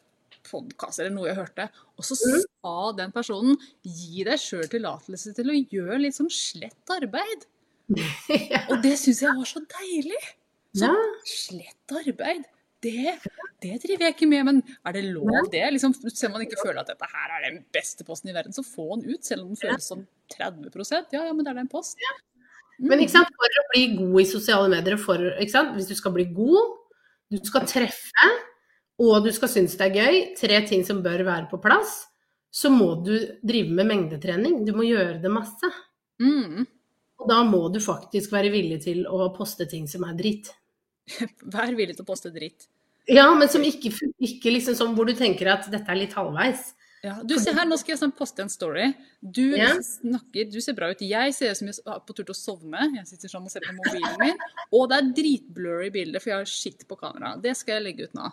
podkast 0.48 1.02
eller 1.02 1.14
noe 1.14 1.28
jeg 1.28 1.38
hørte, 1.38 1.68
og 1.98 2.06
så 2.06 2.16
mm. 2.18 2.42
sa 2.58 2.74
den 2.98 3.14
personen 3.14 3.56
gi 3.82 4.26
deg 4.26 4.42
sjøl 4.42 4.66
tillatelse 4.72 5.34
til 5.36 5.52
å 5.52 5.56
gjøre 5.60 6.02
litt 6.02 6.18
sånn 6.18 6.32
slett 6.32 6.94
arbeid. 6.94 7.46
ja. 8.52 8.66
Og 8.68 8.82
det 8.84 8.96
syns 9.00 9.22
jeg 9.24 9.38
var 9.38 9.48
så 9.48 9.62
deilig. 9.78 10.22
Så 10.76 10.88
ja. 10.88 10.94
slett 11.28 11.98
arbeid. 12.02 12.46
Det, 12.82 13.14
det, 13.62 13.72
driver 13.82 14.06
jeg 14.06 14.14
ikke 14.14 14.28
med, 14.30 14.44
men 14.46 14.60
er 14.86 14.94
det 14.94 15.08
lov 15.08 15.48
det? 15.50 15.64
Liksom, 15.74 15.96
selv 16.12 16.30
om 16.30 16.36
man 16.36 16.44
ikke 16.44 16.60
føler 16.60 16.82
at 16.84 16.92
dette 16.92 17.08
her 17.10 17.32
er 17.34 17.46
den 17.48 17.62
beste 17.74 18.06
posten 18.06 18.30
i 18.30 18.36
verden, 18.36 18.54
så 18.54 18.62
få 18.62 18.92
den 18.94 19.16
ut, 19.16 19.24
selv 19.26 19.46
om 19.46 19.50
den 19.50 19.58
føles 19.58 19.88
som 19.90 20.04
30 20.36 20.68
Ja, 21.16 21.24
ja, 21.26 21.32
men 21.32 21.42
det 21.42 21.54
er 21.54 21.62
en 21.64 21.70
post. 21.70 21.98
Men 22.78 23.02
sant, 23.10 23.30
for 23.34 23.60
å 23.60 23.64
bli 23.72 23.84
god 23.96 24.20
i 24.22 24.28
sosiale 24.28 24.70
medier, 24.70 24.98
for, 25.00 25.22
hvis 25.40 25.88
du 25.88 25.96
skal 25.98 26.14
bli 26.14 26.28
god, 26.34 26.76
du 27.32 27.40
skal 27.42 27.66
treffe, 27.68 28.30
og 29.02 29.26
du 29.26 29.32
skal 29.34 29.50
synes 29.50 29.76
det 29.78 29.88
er 29.88 29.98
gøy, 29.98 30.20
tre 30.38 30.60
ting 30.66 30.84
som 30.86 31.02
bør 31.02 31.24
være 31.26 31.48
på 31.50 31.60
plass, 31.62 32.00
så 32.50 32.70
må 32.72 32.94
du 33.04 33.14
drive 33.44 33.74
med 33.74 33.90
mengdetrening. 33.90 34.62
Du 34.66 34.72
må 34.76 34.86
gjøre 34.86 35.18
det 35.22 35.30
masse. 35.32 35.70
Mm. 36.22 36.64
Og 37.18 37.28
da 37.30 37.42
må 37.46 37.60
du 37.74 37.80
faktisk 37.82 38.32
være 38.34 38.50
villig 38.54 38.80
til 38.86 39.04
å 39.10 39.28
poste 39.34 39.66
ting 39.70 39.86
som 39.90 40.06
er 40.08 40.16
dritt. 40.18 40.50
Vær 41.54 41.74
villig 41.74 41.98
til 41.98 42.06
å 42.06 42.08
poste 42.08 42.32
dritt. 42.34 42.68
Ja, 43.08 43.26
men 43.34 43.48
som 43.48 43.64
ikke, 43.64 43.92
ikke 44.20 44.52
liksom 44.52 44.76
sånn 44.76 44.94
hvor 44.96 45.08
du 45.08 45.14
tenker 45.16 45.48
at 45.52 45.68
dette 45.72 45.92
er 45.92 46.02
litt 46.02 46.16
halvveis. 46.16 46.72
Ja, 47.04 47.20
du 47.22 47.36
ser 47.38 47.54
her, 47.54 47.66
Nå 47.68 47.76
skal 47.78 47.94
jeg 47.94 48.00
sånn 48.00 48.14
poste 48.16 48.42
en 48.42 48.50
story. 48.50 48.88
Du 49.22 49.54
ja. 49.54 49.70
snakker, 49.84 50.48
du 50.50 50.58
ser 50.64 50.74
bra 50.78 50.88
ut. 50.90 51.02
Jeg 51.04 51.34
ser 51.36 51.54
ut 51.54 51.60
som 51.60 51.70
jeg 51.70 51.78
er 51.78 52.00
på 52.02 52.16
tur 52.16 52.24
til 52.24 52.34
å 52.34 52.38
sovne. 52.38 52.88
Jeg 52.96 53.06
sitter 53.06 53.30
sånn 53.30 53.46
og 53.46 53.52
ser 53.52 53.62
på 53.66 53.76
mobilen 53.76 54.18
min. 54.22 54.42
Og 54.74 54.88
det 54.90 54.98
er 54.98 55.12
dritblurry 55.20 55.92
bilder, 55.94 56.22
for 56.24 56.32
jeg 56.32 56.42
har 56.42 56.50
skitt 56.50 56.82
på 56.90 56.98
kamera. 56.98 57.36
Det 57.42 57.54
skal 57.58 57.78
jeg 57.78 57.86
legge 57.86 58.08
ut 58.08 58.18
nå. 58.18 58.32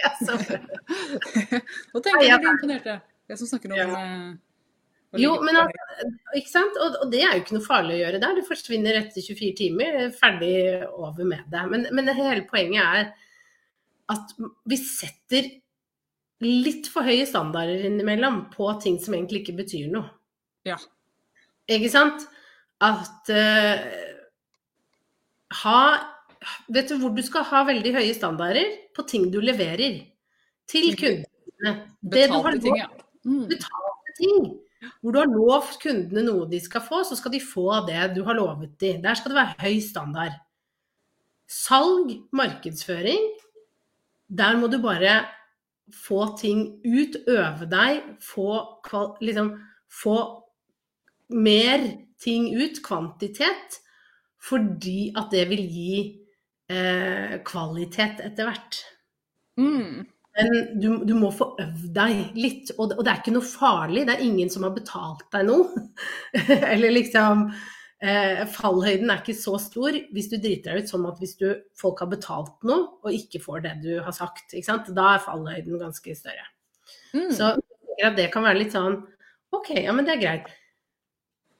Ja, 0.00 0.14
så 0.18 0.38
bra. 0.40 0.58
Nå 1.92 2.02
tenker 2.02 2.24
jeg 2.24 2.34
at 2.38 2.42
du 2.42 2.50
imponerte. 2.54 2.96
Jeg 3.26 3.40
som 3.42 3.50
snakker 3.50 3.74
om 3.74 3.78
ja. 3.80 4.00
Eh, 4.00 5.20
jo, 5.20 5.36
men 5.44 5.56
altså, 5.56 6.08
ikke 6.36 6.50
sant? 6.50 6.80
Og, 6.82 6.96
og, 7.02 7.12
det 7.12 7.22
er 7.24 7.36
jo 7.36 7.44
ikke 7.44 7.56
noe 7.56 7.64
farlig 7.64 7.94
å 7.96 8.00
gjøre 8.00 8.20
der. 8.22 8.40
Du 8.40 8.48
forsvinner 8.48 8.98
etter 8.98 9.24
24 9.24 9.52
timer, 9.60 10.00
ferdig 10.16 10.56
over 10.90 11.28
med 11.28 11.46
det. 11.52 11.62
Men, 11.72 11.86
men 11.96 12.12
hele 12.16 12.44
poenget 12.48 12.82
er 12.82 13.12
at 14.12 14.34
vi 14.68 14.78
setter 14.80 15.48
litt 16.44 16.90
for 16.92 17.06
høye 17.06 17.24
standarder 17.28 17.86
innimellom 17.88 18.46
på 18.52 18.68
ting 18.82 18.98
som 19.02 19.16
egentlig 19.16 19.44
ikke 19.44 19.56
betyr 19.62 19.88
noe. 19.92 20.10
Ja. 20.68 20.76
Ikke 21.70 21.90
sant? 21.92 22.26
At 22.84 23.30
uh, 23.32 23.86
ha 25.62 25.80
Vet 26.70 26.90
du 26.92 26.98
hvor 27.00 27.14
du 27.16 27.22
skal 27.26 27.46
ha 27.48 27.62
veldig 27.66 27.90
høye 27.96 28.12
standarder? 28.14 28.68
På 28.94 29.02
ting 29.08 29.24
du 29.32 29.40
leverer 29.42 30.02
til 30.70 30.92
kundene. 30.98 31.72
Betalte 32.04 32.60
ting, 32.62 32.76
ja. 32.78 32.86
Mm. 33.26 33.46
Betalte 33.50 34.14
ting. 34.18 34.44
Hvor 35.00 35.14
du 35.14 35.18
har 35.18 35.32
lovt 35.32 35.80
kundene 35.82 36.22
noe 36.26 36.46
de 36.50 36.60
skal 36.62 36.84
få, 36.84 37.00
så 37.08 37.16
skal 37.18 37.34
de 37.34 37.40
få 37.42 37.80
det 37.88 38.12
du 38.14 38.20
har 38.28 38.38
lovet 38.38 38.76
dem. 38.82 39.00
Der 39.02 39.18
skal 39.18 39.32
det 39.32 39.40
være 39.40 39.56
høy 39.64 39.80
standard. 39.82 40.36
Salg, 41.50 42.12
markedsføring, 42.36 43.26
der 44.28 44.60
må 44.60 44.70
du 44.70 44.78
bare 44.82 45.24
få 45.94 46.36
ting 46.38 46.66
ut, 46.84 47.16
øve 47.28 47.68
deg, 47.70 48.02
få, 48.22 48.58
liksom, 49.22 49.52
få 50.02 50.16
mer 51.36 51.86
ting 52.22 52.50
ut, 52.56 52.82
kvantitet, 52.84 53.80
fordi 54.42 55.12
at 55.18 55.30
det 55.34 55.46
vil 55.50 55.62
gi 55.62 55.94
eh, 56.70 57.38
kvalitet 57.46 58.22
etter 58.24 58.50
hvert. 58.50 58.82
Mm. 59.60 60.04
Men 60.36 60.80
du, 60.80 60.90
du 61.08 61.14
må 61.16 61.30
få 61.32 61.54
øvd 61.62 61.86
deg 61.96 62.36
litt, 62.36 62.74
og 62.76 62.90
det, 62.90 62.98
og 62.98 63.06
det, 63.06 63.12
er 63.12 63.22
ikke 63.22 63.36
noe 63.38 63.48
farlig. 63.48 64.04
Det 64.06 64.16
er 64.16 64.26
ingen 64.26 64.52
som 64.52 64.66
har 64.66 64.74
betalt 64.76 65.24
deg 65.32 65.46
noe. 65.48 65.86
Eller 66.72 66.92
liksom 66.92 67.48
eh, 68.02 68.42
Fallhøyden 68.52 69.10
er 69.12 69.22
ikke 69.22 69.36
så 69.38 69.56
stor 69.62 69.96
hvis 70.14 70.28
du 70.32 70.36
driter 70.36 70.74
deg 70.74 70.84
ut 70.84 70.92
som 70.92 71.06
at 71.08 71.20
hvis 71.22 71.36
du, 71.40 71.48
folk 71.78 72.02
har 72.02 72.10
betalt 72.12 72.66
noe 72.68 73.00
og 73.02 73.14
ikke 73.14 73.42
får 73.42 73.64
det 73.66 73.74
du 73.84 73.90
har 74.04 74.14
sagt. 74.16 74.54
Da 74.90 75.08
er 75.14 75.24
fallhøyden 75.24 75.80
ganske 75.82 76.18
større. 76.18 76.46
Mm. 77.16 77.32
Så 77.34 77.54
det 78.16 78.30
kan 78.32 78.44
være 78.44 78.60
litt 78.60 78.76
sånn 78.76 79.00
OK, 79.54 79.72
ja, 79.78 79.92
men 79.94 80.06
det 80.06 80.16
er 80.16 80.22
greit. 80.22 80.48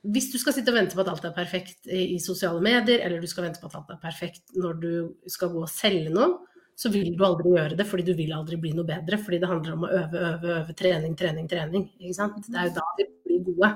Hvis 0.07 0.29
du 0.31 0.37
skal 0.38 0.55
sitte 0.55 0.70
og 0.70 0.77
vente 0.79 0.94
på 0.94 1.03
at 1.03 1.09
alt 1.11 1.25
er 1.27 1.35
perfekt 1.35 1.88
i 1.90 2.18
sosiale 2.22 2.61
medier, 2.62 3.01
eller 3.03 3.22
du 3.22 3.27
skal 3.31 3.46
vente 3.46 3.62
på 3.62 3.70
at 3.70 3.79
alt 3.79 3.94
er 3.94 4.03
perfekt 4.03 4.55
når 4.59 4.77
du 4.83 4.92
skal 5.33 5.51
gå 5.55 5.62
og 5.64 5.70
selge 5.70 6.12
noe, 6.14 6.37
så 6.77 6.90
vil 6.92 7.14
du 7.16 7.25
aldri 7.25 7.55
gjøre 7.55 7.79
det 7.79 7.87
fordi 7.88 8.05
du 8.05 8.12
vil 8.18 8.35
aldri 8.37 8.59
bli 8.61 8.75
noe 8.77 8.87
bedre. 8.87 9.18
Fordi 9.22 9.38
det 9.40 9.49
handler 9.49 9.77
om 9.79 9.87
å 9.87 9.92
øve, 9.96 10.25
øve, 10.31 10.57
øve. 10.59 10.75
Trening, 10.77 11.14
trening, 11.18 11.49
trening. 11.49 11.87
Det 11.96 12.11
er 12.12 12.68
jo 12.68 12.75
da 12.77 12.85
vi 12.99 13.07
blir 13.25 13.46
gode. 13.49 13.70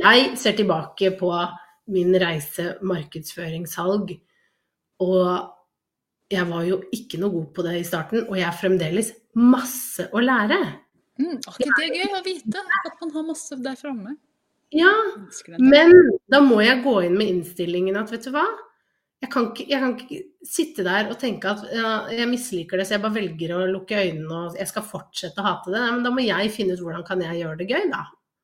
Jeg 0.00 0.36
ser 0.40 0.56
tilbake 0.56 1.12
på 1.18 1.32
min 1.92 2.14
reise 2.20 2.76
markedsføringssalg, 2.86 4.14
og 5.02 6.32
jeg 6.32 6.48
var 6.48 6.64
jo 6.64 6.78
ikke 6.94 7.20
noe 7.20 7.34
god 7.34 7.48
på 7.56 7.64
det 7.66 7.76
i 7.80 7.86
starten, 7.86 8.24
og 8.28 8.38
jeg 8.38 8.46
har 8.48 8.56
fremdeles 8.56 9.12
masse 9.36 10.08
å 10.12 10.22
lære. 10.22 10.60
Mm, 11.20 11.38
ikke 11.38 11.70
det 11.76 11.86
er 11.86 11.96
gøy 11.98 12.14
å 12.16 12.22
vite 12.24 12.62
at 12.88 13.02
man 13.02 13.16
har 13.16 13.26
masse 13.28 13.58
der 13.60 13.76
framme. 13.78 14.16
Ja, 14.72 14.92
men 15.60 15.92
da 16.32 16.40
må 16.40 16.62
jeg 16.64 16.80
gå 16.84 16.94
inn 17.04 17.18
med 17.18 17.28
innstillingen 17.28 17.98
at 18.00 18.12
vet 18.14 18.24
du 18.24 18.32
hva, 18.32 18.46
jeg 19.22 19.30
kan, 19.30 19.50
ikke, 19.52 19.66
jeg 19.70 19.82
kan 19.82 19.92
ikke, 20.00 20.20
sitte 20.42 20.84
der 20.86 21.10
og 21.12 21.18
tenke 21.20 21.52
at 21.52 21.60
ja, 21.70 21.90
jeg 22.10 22.26
misliker 22.30 22.80
det, 22.80 22.88
så 22.88 22.96
jeg 22.96 23.04
bare 23.04 23.20
velger 23.20 23.52
å 23.54 23.66
lukke 23.70 24.00
øynene 24.00 24.38
og 24.48 24.56
jeg 24.58 24.70
skal 24.70 24.86
fortsette 24.88 25.38
å 25.38 25.46
hate 25.46 25.70
det. 25.70 25.78
Nei, 25.78 25.92
men 25.94 26.02
da 26.06 26.10
må 26.14 26.24
jeg 26.24 26.50
finne 26.54 26.74
ut 26.74 26.82
hvordan 26.82 27.04
kan 27.06 27.22
jeg 27.22 27.38
gjøre 27.38 27.60
det 27.60 27.68
gøy, 27.70 27.84
da. 27.92 28.00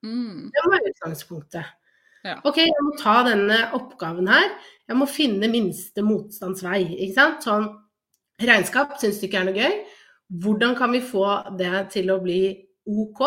Mm. 0.06 0.48
Det 0.54 0.64
må 0.64 0.72
være 0.74 0.92
utgangspunktet. 0.92 1.74
Ja. 2.26 2.38
OK, 2.46 2.58
jeg 2.61 2.84
må 2.84 2.94
ta 2.98 3.20
denne 3.26 3.58
oppgaven 3.78 4.28
her. 4.30 4.48
Jeg 4.88 4.98
må 4.98 5.06
finne 5.11 5.50
minste 5.52 6.02
motstands 6.04 6.64
vei. 6.66 6.82
Ikke 6.98 7.14
sant? 7.16 7.46
Sånn 7.46 7.68
regnskap 8.42 8.98
syns 9.00 9.20
du 9.20 9.28
ikke 9.28 9.42
er 9.42 9.48
noe 9.48 9.58
gøy. 9.58 9.78
Hvordan 10.42 10.74
kan 10.78 10.92
vi 10.92 11.02
få 11.04 11.24
det 11.58 11.88
til 11.94 12.11
å 12.12 12.20
bli 12.22 12.42
OK? 12.88 13.24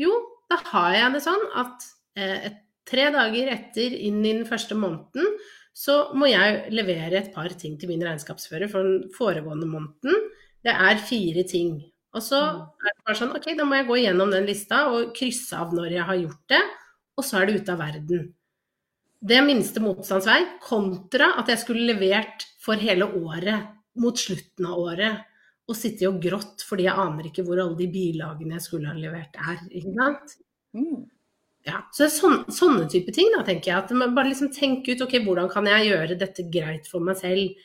Jo, 0.00 0.14
da 0.48 0.60
har 0.70 0.96
jeg 0.96 1.14
det 1.16 1.22
sånn 1.26 1.44
at 1.60 1.86
eh, 2.18 2.48
tre 2.88 3.10
dager 3.14 3.52
etter 3.52 3.94
inn 3.94 4.22
i 4.22 4.32
den 4.32 4.46
første 4.48 4.78
måneden 4.78 5.38
så 5.78 6.08
må 6.18 6.26
jeg 6.30 6.72
levere 6.74 7.20
et 7.20 7.30
par 7.34 7.52
ting 7.58 7.76
til 7.78 7.92
min 7.92 8.02
regnskapsfører 8.02 8.70
for 8.72 8.86
den 8.86 9.12
foregående 9.14 9.68
måneden. 9.70 10.30
Det 10.64 10.74
er 10.74 10.98
fire 11.06 11.44
ting. 11.46 11.76
Og 12.16 12.24
så 12.24 12.40
mm. 12.40 12.60
er 12.80 12.94
det 12.94 13.04
bare 13.04 13.18
sånn 13.20 13.34
OK, 13.36 13.48
da 13.58 13.66
må 13.68 13.78
jeg 13.78 13.88
gå 13.88 13.98
igjennom 14.00 14.32
den 14.32 14.48
lista 14.48 14.84
og 14.92 15.14
krysse 15.16 15.58
av 15.60 15.74
når 15.76 15.96
jeg 15.98 16.08
har 16.08 16.20
gjort 16.22 16.54
det, 16.54 16.62
og 17.18 17.26
så 17.26 17.40
er 17.40 17.48
det 17.48 17.60
ute 17.60 17.74
av 17.74 17.82
verden. 17.82 18.28
Det 19.18 19.40
minste 19.42 19.82
motstandsvei 19.82 20.38
kontra 20.62 21.32
at 21.40 21.50
jeg 21.50 21.60
skulle 21.64 21.88
levert 21.90 22.46
for 22.62 22.80
hele 22.80 23.08
året, 23.18 23.74
mot 23.98 24.14
slutten 24.14 24.68
av 24.68 24.78
året, 24.78 25.24
og 25.68 25.76
sittet 25.76 26.06
og 26.08 26.20
grått 26.22 26.62
fordi 26.64 26.86
jeg 26.86 27.02
aner 27.02 27.28
ikke 27.28 27.44
hvor 27.44 27.60
alle 27.60 27.76
de 27.76 27.88
bilagene 27.92 28.56
jeg 28.56 28.64
skulle 28.64 28.88
ha 28.88 28.96
levert, 28.96 29.34
er. 29.36 29.58
Ikke 29.68 29.94
sant? 29.96 30.36
Mm. 30.78 31.08
Ja, 31.66 31.82
så 31.92 32.04
det 32.04 32.06
er 32.06 32.14
sånne, 32.14 32.54
sånne 32.54 32.86
type 32.88 33.12
ting, 33.12 33.28
da, 33.34 33.42
tenker 33.44 33.72
jeg. 33.72 33.82
At 33.82 33.92
man 33.96 34.14
bare 34.16 34.30
liksom 34.30 34.52
tenker 34.54 34.96
ut 34.96 35.04
ok, 35.04 35.18
hvordan 35.26 35.50
kan 35.52 35.68
jeg 35.68 35.90
gjøre 35.90 36.16
dette 36.20 36.46
greit 36.52 36.88
for 36.88 37.04
meg 37.04 37.18
selv. 37.20 37.58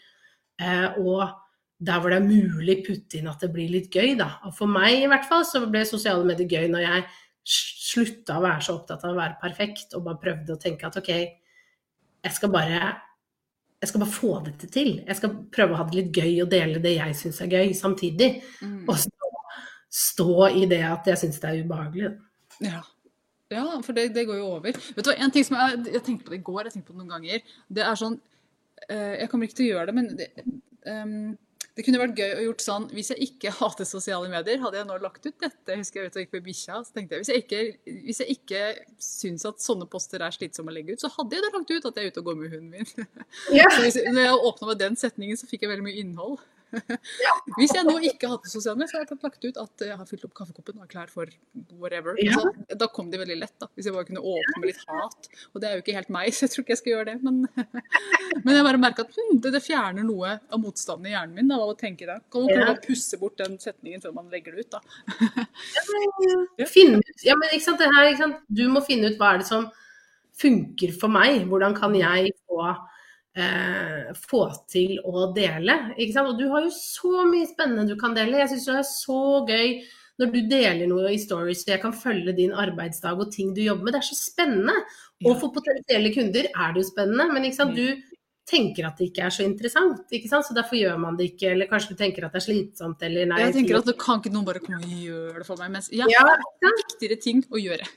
Eh, 0.59 0.97
og 0.99 1.21
der 1.83 1.99
hvor 1.99 2.13
det 2.13 2.19
er 2.21 2.25
mulig, 2.25 2.79
putte 2.85 3.19
inn 3.19 3.29
at 3.31 3.43
det 3.43 3.51
blir 3.53 3.71
litt 3.71 3.93
gøy, 3.93 4.13
da. 4.19 4.29
Og 4.47 4.55
for 4.57 4.71
meg 4.71 5.03
i 5.03 5.09
hvert 5.11 5.27
fall 5.29 5.45
så 5.47 5.63
ble 5.67 5.83
sosiale 5.87 6.25
medier 6.27 6.49
gøy 6.49 6.69
når 6.71 6.85
jeg 6.85 7.05
slutta 7.43 8.37
å 8.39 8.43
være 8.43 8.63
så 8.63 8.77
opptatt 8.77 9.03
av 9.03 9.13
å 9.13 9.19
være 9.19 9.39
perfekt, 9.41 9.95
og 9.97 10.05
bare 10.05 10.21
prøvde 10.21 10.55
å 10.55 10.61
tenke 10.61 10.87
at 10.87 10.99
ok, 11.01 11.11
jeg 12.23 12.37
skal 12.37 12.53
bare 12.53 12.93
jeg 13.83 13.89
skal 13.89 13.99
bare 13.99 14.15
få 14.15 14.37
dette 14.45 14.67
til. 14.71 14.93
Jeg 15.03 15.19
skal 15.19 15.31
prøve 15.51 15.75
å 15.75 15.77
ha 15.81 15.85
det 15.89 15.97
litt 15.97 16.15
gøy 16.15 16.37
og 16.45 16.51
dele 16.53 16.79
det 16.79 16.93
jeg 16.95 17.15
syns 17.19 17.41
er 17.43 17.51
gøy, 17.51 17.73
samtidig. 17.75 18.29
Mm. 18.63 18.85
Og 18.87 18.95
stå, 19.01 19.31
stå, 19.91 20.35
i 20.55 20.63
det 20.71 20.79
at 20.87 21.09
jeg 21.11 21.19
syns 21.19 21.41
det 21.43 21.49
er 21.49 21.65
ubehagelig. 21.65 22.13
Ja. 22.63 22.79
Ja, 23.51 23.65
for 23.83 23.91
det, 23.97 24.07
det, 24.15 24.23
går 24.29 24.39
jo 24.39 24.53
over. 24.55 24.71
Vet 24.71 25.03
du 25.03 25.09
hva, 25.11 25.17
En 25.19 25.33
ting 25.35 25.43
som 25.43 25.57
jeg, 25.59 25.81
jeg 25.97 26.03
tenkte 26.05 26.29
på 26.29 26.31
det 26.31 26.39
i 26.39 26.45
går, 26.47 26.61
jeg 26.63 26.77
tenkte 26.77 26.87
på 26.87 26.95
det 26.95 27.01
noen 27.01 27.11
ganger. 27.11 27.43
Det 27.67 27.83
er 27.83 27.99
sånn 27.99 28.15
uh, 28.15 29.13
Jeg 29.19 29.27
kommer 29.33 29.49
ikke 29.49 29.59
til 29.59 29.67
å 29.67 29.71
gjøre 29.73 29.89
det, 29.89 29.95
men 29.99 30.07
det, 30.21 30.29
um, 30.87 31.33
det 31.73 31.81
kunne 31.85 31.97
vært 31.97 32.19
gøy 32.21 32.35
å 32.37 32.43
gjort 32.47 32.61
sånn 32.61 32.83
Hvis 32.93 33.09
jeg 33.13 33.27
ikke 33.27 33.53
hater 33.59 33.87
sosiale 33.89 34.29
medier, 34.29 34.61
hadde 34.61 34.77
jeg 34.79 34.87
nå 34.89 34.97
lagt 35.01 35.25
ut 35.25 35.33
dette. 35.41 35.77
Husker 35.79 36.01
jeg 36.01 36.09
vet, 36.09 36.19
jeg 36.19 36.27
gikk 36.27 36.35
på 36.35 36.43
bikkja, 36.47 36.79
så 36.85 36.97
tenkte 36.97 37.17
jeg 37.17 37.23
hvis 37.23 37.31
jeg 37.33 37.43
ikke, 37.43 37.61
hvis 38.05 38.21
jeg 38.23 38.37
ikke 38.37 38.63
syns 39.01 39.47
at 39.49 39.63
sånne 39.63 39.87
poster 39.89 40.21
er 40.23 40.35
slitsomme 40.35 40.73
å 40.73 40.77
legge 40.77 40.93
ut, 40.95 41.01
så 41.01 41.09
hadde 41.15 41.37
jeg 41.37 41.45
da 41.45 41.53
lagt 41.55 41.73
ut 41.73 41.89
at 41.89 41.97
jeg 41.97 42.09
er 42.09 42.13
ute 42.13 42.21
og 42.21 42.29
går 42.29 42.39
med 42.41 42.53
hunden 42.53 42.69
min. 42.77 43.07
Ja. 43.55 43.69
så 43.73 43.81
hvis, 43.85 43.97
når 44.05 44.27
jeg 44.27 44.41
åpna 44.51 44.69
med 44.69 44.83
den 44.83 44.99
setningen, 44.99 45.39
så 45.39 45.49
fikk 45.49 45.65
jeg 45.65 45.73
veldig 45.73 45.87
mye 45.87 46.03
innhold. 46.03 46.37
Hvis 47.59 47.73
jeg 47.75 47.85
nå 47.87 47.95
ikke 48.09 48.29
hadde 48.31 48.51
sosiale 48.51 48.77
medier, 48.79 48.89
så 48.91 48.99
hadde 48.99 49.13
jeg 49.15 49.23
lagt 49.23 49.45
ut 49.45 49.59
at 49.63 49.83
jeg 49.87 49.97
har 49.99 50.09
fylt 50.09 50.25
opp 50.27 50.33
kaffekoppen 50.39 50.79
og 50.79 50.85
er 50.85 50.91
klar 50.91 51.11
for 51.11 51.29
whatever. 51.81 52.17
Ja. 52.21 52.39
Da 52.79 52.87
kom 52.93 53.11
de 53.13 53.19
veldig 53.21 53.37
lett, 53.39 53.55
da. 53.61 53.69
Hvis 53.73 53.89
jeg 53.89 53.95
bare 53.95 54.07
kunne 54.09 54.23
åpne 54.23 54.61
med 54.61 54.69
litt 54.71 54.81
hat. 54.89 55.29
Og 55.53 55.63
det 55.63 55.69
er 55.69 55.77
jo 55.77 55.83
ikke 55.83 55.97
helt 55.97 56.13
meg, 56.13 56.31
så 56.35 56.47
jeg 56.47 56.55
tror 56.55 56.65
ikke 56.65 56.75
jeg 56.75 56.81
skal 56.81 56.95
gjøre 56.95 57.07
det. 57.11 57.17
Men, 57.25 57.41
men 58.45 58.57
jeg 58.57 58.67
bare 58.69 58.81
merker 58.81 59.07
at 59.07 59.19
hm, 59.19 59.37
det, 59.43 59.53
det, 59.57 59.63
fjerner 59.63 60.07
noe 60.07 60.37
av 60.37 60.63
motstanden 60.63 61.11
i 61.11 61.15
hjernen 61.15 61.37
min 61.37 61.53
da, 61.53 61.59
av 61.61 61.75
å 61.75 61.77
tenke 61.79 62.09
det. 62.09 62.19
Kan 62.33 62.47
man 62.49 62.65
ja. 62.73 62.75
pusse 62.83 63.19
bort 63.21 63.37
den 63.41 63.59
setningen 63.61 64.03
før 64.03 64.17
man 64.17 64.33
legger 64.33 64.57
det 64.57 64.67
ut, 64.67 64.79
da. 64.79 65.47
ja, 66.59 66.67
finne 66.69 66.99
ut, 66.99 67.13
ja, 67.25 67.37
men 67.39 67.53
ikke 67.53 67.67
sant, 67.67 67.81
det 67.81 67.91
her, 67.93 68.09
ikke 68.11 68.23
sant? 68.25 68.43
Du 68.49 68.65
må 68.71 68.83
finne 68.85 69.11
ut 69.11 69.19
hva 69.21 69.33
er 69.33 69.43
det 69.43 69.49
som 69.49 69.69
funker 70.39 70.93
for 70.97 71.13
meg. 71.13 71.45
Hvordan 71.49 71.75
kan 71.77 71.95
jeg 71.97 72.33
få 72.47 72.65
eh, 73.35 74.13
få 74.17 74.45
til 74.71 74.99
å 75.05 75.27
dele. 75.35 75.79
Og 75.95 76.37
du 76.39 76.47
har 76.51 76.65
jo 76.65 76.71
så 76.75 77.25
mye 77.29 77.49
spennende 77.49 77.89
du 77.89 77.99
kan 77.99 78.15
dele. 78.17 78.41
Jeg 78.41 78.53
syns 78.53 78.69
det 78.69 78.79
er 78.79 78.89
så 78.89 79.21
gøy 79.49 79.75
når 80.21 80.29
du 80.29 80.39
deler 80.45 80.89
noe 80.89 81.09
i 81.09 81.21
stories, 81.21 81.63
så 81.63 81.73
jeg 81.73 81.81
kan 81.81 81.95
følge 81.97 82.35
din 82.37 82.53
arbeidsdag 82.53 83.17
og 83.17 83.31
ting 83.33 83.53
du 83.55 83.63
jobber 83.63 83.87
med. 83.87 83.95
Det 83.95 84.03
er 84.03 84.09
så 84.11 84.19
spennende. 84.19 84.75
Og 85.23 85.39
for 85.41 85.55
potensielle 85.55 86.11
kunder 86.13 86.49
er 86.51 86.73
det 86.73 86.83
jo 86.83 86.89
spennende. 86.91 87.29
Men 87.33 87.47
sant? 87.55 87.77
du 87.77 88.12
tenker 88.47 88.87
at 88.87 88.99
det 88.99 89.07
ikke 89.09 89.23
er 89.23 89.33
så 89.33 89.43
interessant, 89.45 90.01
ikke 90.11 90.29
sant? 90.29 90.45
så 90.47 90.55
derfor 90.55 90.75
gjør 90.75 90.97
man 90.99 91.17
det 91.19 91.29
ikke. 91.31 91.53
Eller 91.53 91.69
kanskje 91.69 91.95
du 91.95 91.99
tenker 91.99 92.25
at 92.27 92.35
det 92.35 92.41
er 92.41 92.45
slitsomt, 92.45 93.03
eller 93.07 93.29
nei. 93.29 93.39
Jeg 93.45 93.55
tenker 93.57 93.79
at 93.79 93.87
det 93.87 93.95
kan 94.01 94.19
ikke 94.19 94.33
noen 94.33 94.47
bare 94.47 94.61
komme 94.63 94.81
og 94.83 95.05
gjøre 95.07 95.35
det 95.39 95.47
for 95.47 95.61
meg, 95.61 95.71
mens 95.77 95.87
ja, 95.95 96.07
ja, 96.11 96.23
har 96.27 96.75
viktigere 96.81 97.19
ting 97.23 97.43
å 97.47 97.61
gjøre. 97.61 97.87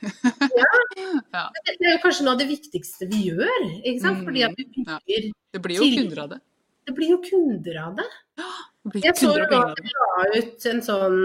ja. 0.61 0.69
ja. 1.37 1.47
Det 1.67 1.91
er 1.93 2.03
kanskje 2.03 2.27
noe 2.27 2.37
av 2.37 2.43
det 2.43 2.51
viktigste 2.51 3.11
vi 3.11 3.25
gjør, 3.33 3.57
ikke 3.83 4.03
sant. 4.05 4.23
Fordi 4.27 4.45
at 4.47 4.55
vi 4.59 4.69
mm, 4.69 4.77
bygger 4.77 5.27
ja. 5.27 5.33
Det 5.57 5.65
blir 5.65 5.81
jo 5.81 5.91
kunder 5.97 6.23
av 6.23 6.31
det. 6.35 6.41
Det 6.87 6.95
blir 6.95 7.11
jo 7.11 7.19
kunder 7.25 7.83
av 7.83 7.99
det. 7.99 8.07
Jeg 9.03 9.19
så 9.19 9.33
da 9.35 9.47
jeg 9.51 9.91
la 9.91 10.27
ut 10.37 10.67
en 10.71 10.83
sånn 10.87 11.17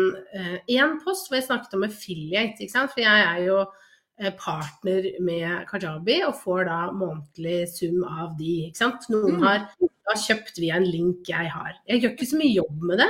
én 0.65 0.95
uh, 0.95 0.97
post 1.03 1.27
hvor 1.29 1.37
jeg 1.37 1.45
snakket 1.45 1.75
om 1.77 1.85
affiliate, 1.85 2.57
ikke 2.57 2.73
sant. 2.73 2.93
For 2.95 3.03
jeg 3.05 3.27
er 3.27 3.43
jo 3.45 3.59
Eh, 3.61 3.90
partner 4.37 5.07
med 5.23 5.65
Kajabi 5.69 6.19
og 6.27 6.37
får 6.41 6.65
da 6.69 6.79
månedlig 6.93 7.65
sum 7.71 8.03
av 8.05 8.35
de. 8.37 8.67
ikke 8.67 8.81
sant? 8.83 9.07
Noen 9.13 9.41
har, 9.41 9.67
har 10.09 10.23
kjøpt 10.23 10.61
via 10.61 10.77
en 10.77 10.87
link 10.87 11.29
jeg 11.31 11.51
har. 11.53 11.75
Jeg 11.89 12.03
gjør 12.03 12.15
ikke 12.15 12.29
så 12.29 12.41
mye 12.41 12.53
jobb 12.53 12.87
med 12.91 13.01
det, 13.01 13.09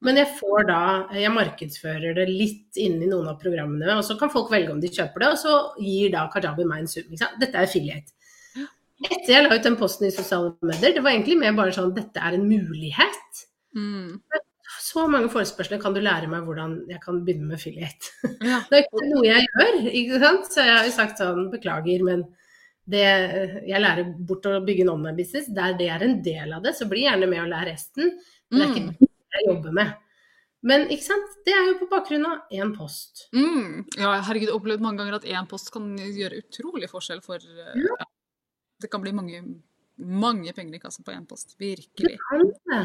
men 0.00 0.16
jeg 0.16 0.32
får 0.38 0.64
da 0.70 0.82
Jeg 1.20 1.32
markedsfører 1.34 2.14
det 2.16 2.24
litt 2.30 2.78
inni 2.80 3.08
noen 3.10 3.28
av 3.30 3.40
programmene, 3.42 3.98
og 3.98 4.06
så 4.06 4.16
kan 4.18 4.32
folk 4.32 4.50
velge 4.52 4.72
om 4.72 4.80
de 4.82 4.90
kjøper 4.90 5.24
det, 5.24 5.32
og 5.34 5.42
så 5.42 5.56
gir 5.78 6.14
da 6.16 6.26
Kajabi 6.32 6.66
meg 6.66 6.84
en 6.84 6.90
sum. 6.90 7.06
ikke 7.06 7.22
sant? 7.24 7.38
Dette 7.42 7.60
er 7.60 7.68
affiliate. 7.68 8.16
Etter 9.00 9.32
jeg 9.32 9.44
la 9.46 9.56
ut 9.56 9.64
den 9.64 9.78
posten 9.80 10.10
i 10.10 10.12
sosiale 10.12 10.52
medier, 10.60 10.92
det 10.92 11.04
var 11.04 11.14
egentlig 11.14 11.38
mer 11.40 11.54
bare 11.56 11.72
sånn 11.72 11.94
dette 11.96 12.20
er 12.20 12.36
en 12.36 12.48
mulighet. 12.48 13.44
Mm 13.76 14.18
så 14.90 15.06
mange 15.10 15.30
forespørsler, 15.32 15.80
kan 15.82 15.94
du 15.94 16.00
lære 16.02 16.28
meg 16.30 16.46
hvordan 16.46 16.76
jeg 16.90 17.00
kan 17.02 17.22
begynne 17.24 17.46
med 17.48 17.58
affiliate? 17.60 18.10
Ja. 18.42 18.60
Det 18.70 18.78
er 18.78 18.84
ikke 18.86 19.06
noe 19.06 19.24
jeg 19.26 19.46
gjør, 19.46 19.80
ikke 20.02 20.20
sant. 20.24 20.52
Så 20.52 20.66
jeg 20.66 20.76
har 20.76 20.88
jo 20.88 20.94
sagt 20.94 21.22
sånn, 21.22 21.48
beklager, 21.52 22.04
men 22.06 22.26
det, 22.90 23.06
jeg 23.68 23.82
lærer 23.82 24.12
bort 24.26 24.48
å 24.50 24.58
bygge 24.66 24.86
en 24.86 24.94
online-business. 24.96 25.50
Der 25.56 25.76
det 25.78 25.90
er 25.94 26.04
en 26.06 26.18
del 26.26 26.54
av 26.56 26.64
det, 26.66 26.74
så 26.78 26.88
bli 26.90 27.04
gjerne 27.06 27.28
med 27.30 27.44
og 27.44 27.50
lær 27.52 27.68
resten. 27.70 28.14
Men 28.50 28.62
det 28.62 28.66
er 28.66 28.72
ikke 28.74 28.86
mm. 28.86 28.94
det 29.00 29.38
jeg 29.38 29.50
jobber 29.50 29.76
med. 29.80 29.98
Men 30.70 30.86
ikke 30.92 31.06
sant? 31.06 31.36
det 31.46 31.54
er 31.56 31.68
jo 31.70 31.76
på 31.80 31.88
bakgrunn 31.88 32.26
av 32.28 32.52
én 32.52 32.72
post. 32.76 33.28
Mm. 33.32 33.86
Ja, 33.96 34.12
herregud, 34.26 34.48
jeg 34.48 34.52
har 34.52 34.58
opplevd 34.58 34.84
mange 34.84 35.00
ganger 35.00 35.16
at 35.20 35.28
én 35.28 35.48
post 35.48 35.70
kan 35.72 35.86
gjøre 35.96 36.42
utrolig 36.42 36.90
forskjell 36.90 37.22
for 37.24 37.40
eh, 37.40 37.76
ja. 37.80 37.94
Ja. 38.02 38.08
Det 38.80 38.90
kan 38.92 39.00
bli 39.04 39.12
mange, 39.16 39.40
mange 40.00 40.52
penger 40.56 40.76
i 40.76 40.82
kassa 40.82 41.04
på 41.04 41.14
én 41.14 41.24
post. 41.28 41.54
Virkelig. 41.60 42.16
Det 42.16 42.20
kan 42.26 42.44
det. 42.72 42.82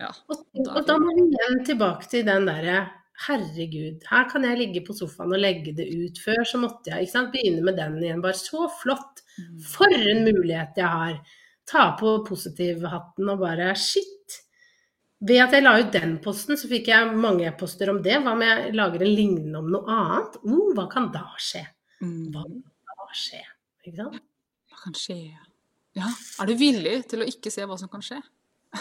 Ja, 0.00 0.10
og, 0.28 0.40
og, 0.66 0.80
da 0.88 0.96
må 0.98 1.12
vi 1.14 1.24
igjen 1.30 1.60
tilbake 1.68 2.08
til 2.10 2.24
den 2.26 2.48
derre 2.50 2.82
Herregud, 3.28 4.02
her 4.10 4.24
kan 4.26 4.42
jeg 4.42 4.58
ligge 4.58 4.80
på 4.82 4.94
sofaen 4.98 5.30
og 5.36 5.38
legge 5.38 5.70
det 5.78 5.84
ut. 5.86 6.16
Før 6.18 6.40
så 6.50 6.58
måtte 6.58 6.90
jeg 6.90 7.06
sant, 7.12 7.30
begynne 7.30 7.62
med 7.62 7.76
den 7.78 8.00
igjen. 8.02 8.22
Bare 8.24 8.34
så 8.34 8.64
flott! 8.80 9.22
Mm. 9.38 9.60
For 9.70 9.94
en 9.94 10.24
mulighet 10.26 10.80
jeg 10.82 10.90
har! 10.90 11.20
Ta 11.64 11.84
på 12.00 12.16
positivhatten 12.26 13.30
og 13.30 13.38
bare 13.44 13.70
Shit! 13.78 14.40
ved 15.24 15.40
at 15.40 15.54
jeg 15.56 15.64
la 15.64 15.76
ut 15.80 15.92
den 15.94 16.18
posten, 16.20 16.58
så 16.60 16.68
fikk 16.68 16.90
jeg 16.90 17.14
mange 17.16 17.46
e-poster 17.48 17.88
om 17.94 18.02
det. 18.04 18.18
Hva 18.20 18.34
om 18.34 18.42
jeg 18.44 18.74
lager 18.76 19.06
en 19.06 19.14
lignende 19.14 19.62
om 19.62 19.70
noe 19.72 19.94
annet? 19.94 20.36
Oh, 20.44 20.66
hva 20.76 20.84
kan 20.92 21.06
da 21.14 21.22
skje? 21.40 21.62
Hva 22.02 22.42
Mm. 22.44 22.58
kan 22.84 22.98
da 23.06 23.14
skje? 23.16 23.40
Ikke 23.86 23.96
sant? 24.02 24.18
Hva 24.68 24.82
kan 24.82 24.98
skje? 24.98 25.16
Ja, 25.94 26.10
er 26.42 26.50
du 26.50 26.54
villig 26.58 26.98
til 27.08 27.22
å 27.22 27.30
ikke 27.30 27.54
se 27.54 27.64
hva 27.64 27.78
som 27.78 27.88
kan 27.88 28.02
skje? 28.04 28.18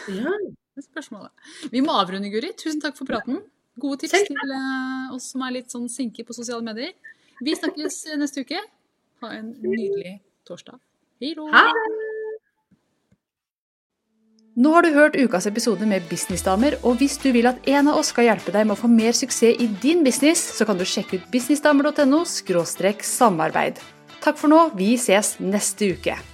Ja. 0.10 0.34
Spørsmålet. 0.82 1.30
Vi 1.72 1.82
må 1.86 1.94
avrunde, 1.94 2.32
Guri. 2.34 2.54
Tusen 2.58 2.82
takk 2.82 2.98
for 2.98 3.10
praten. 3.10 3.44
Gode 3.82 4.04
tips 4.04 4.26
til 4.30 4.54
eh, 4.54 5.14
oss 5.14 5.32
som 5.34 5.44
er 5.46 5.60
litt 5.60 5.74
sånn 5.74 5.90
sinke 5.90 6.26
på 6.26 6.36
sosiale 6.36 6.66
medier. 6.66 6.94
Vi 7.44 7.54
snakkes 7.58 8.04
neste 8.22 8.46
uke. 8.46 8.62
Ha 9.24 9.36
en 9.38 9.54
nydelig 9.62 10.18
torsdag. 10.48 10.82
Hei 11.22 11.36
då! 11.38 11.48
Ha 11.54 11.68
det! 11.70 12.02
Nå 14.54 14.70
har 14.76 14.86
du 14.86 14.92
hørt 14.94 15.16
ukas 15.18 15.48
episode 15.50 15.86
med 15.90 16.04
Businessdamer, 16.12 16.76
og 16.86 17.00
hvis 17.00 17.16
du 17.18 17.32
vil 17.34 17.50
at 17.50 17.66
en 17.74 17.90
av 17.90 17.98
oss 17.98 18.12
skal 18.14 18.28
hjelpe 18.28 18.54
deg 18.54 18.68
med 18.70 18.76
å 18.76 18.82
få 18.84 18.90
mer 18.92 19.16
suksess 19.18 19.58
i 19.58 19.66
din 19.82 20.04
business, 20.06 20.44
så 20.60 20.68
kan 20.70 20.78
du 20.78 20.86
sjekke 20.86 21.18
ut 21.18 21.26
businessdamer.no 21.34 22.22
samarbeid. 22.30 23.82
Takk 24.22 24.38
for 24.38 24.54
nå, 24.54 24.68
vi 24.78 24.94
ses 24.94 25.40
neste 25.42 25.96
uke. 25.98 26.33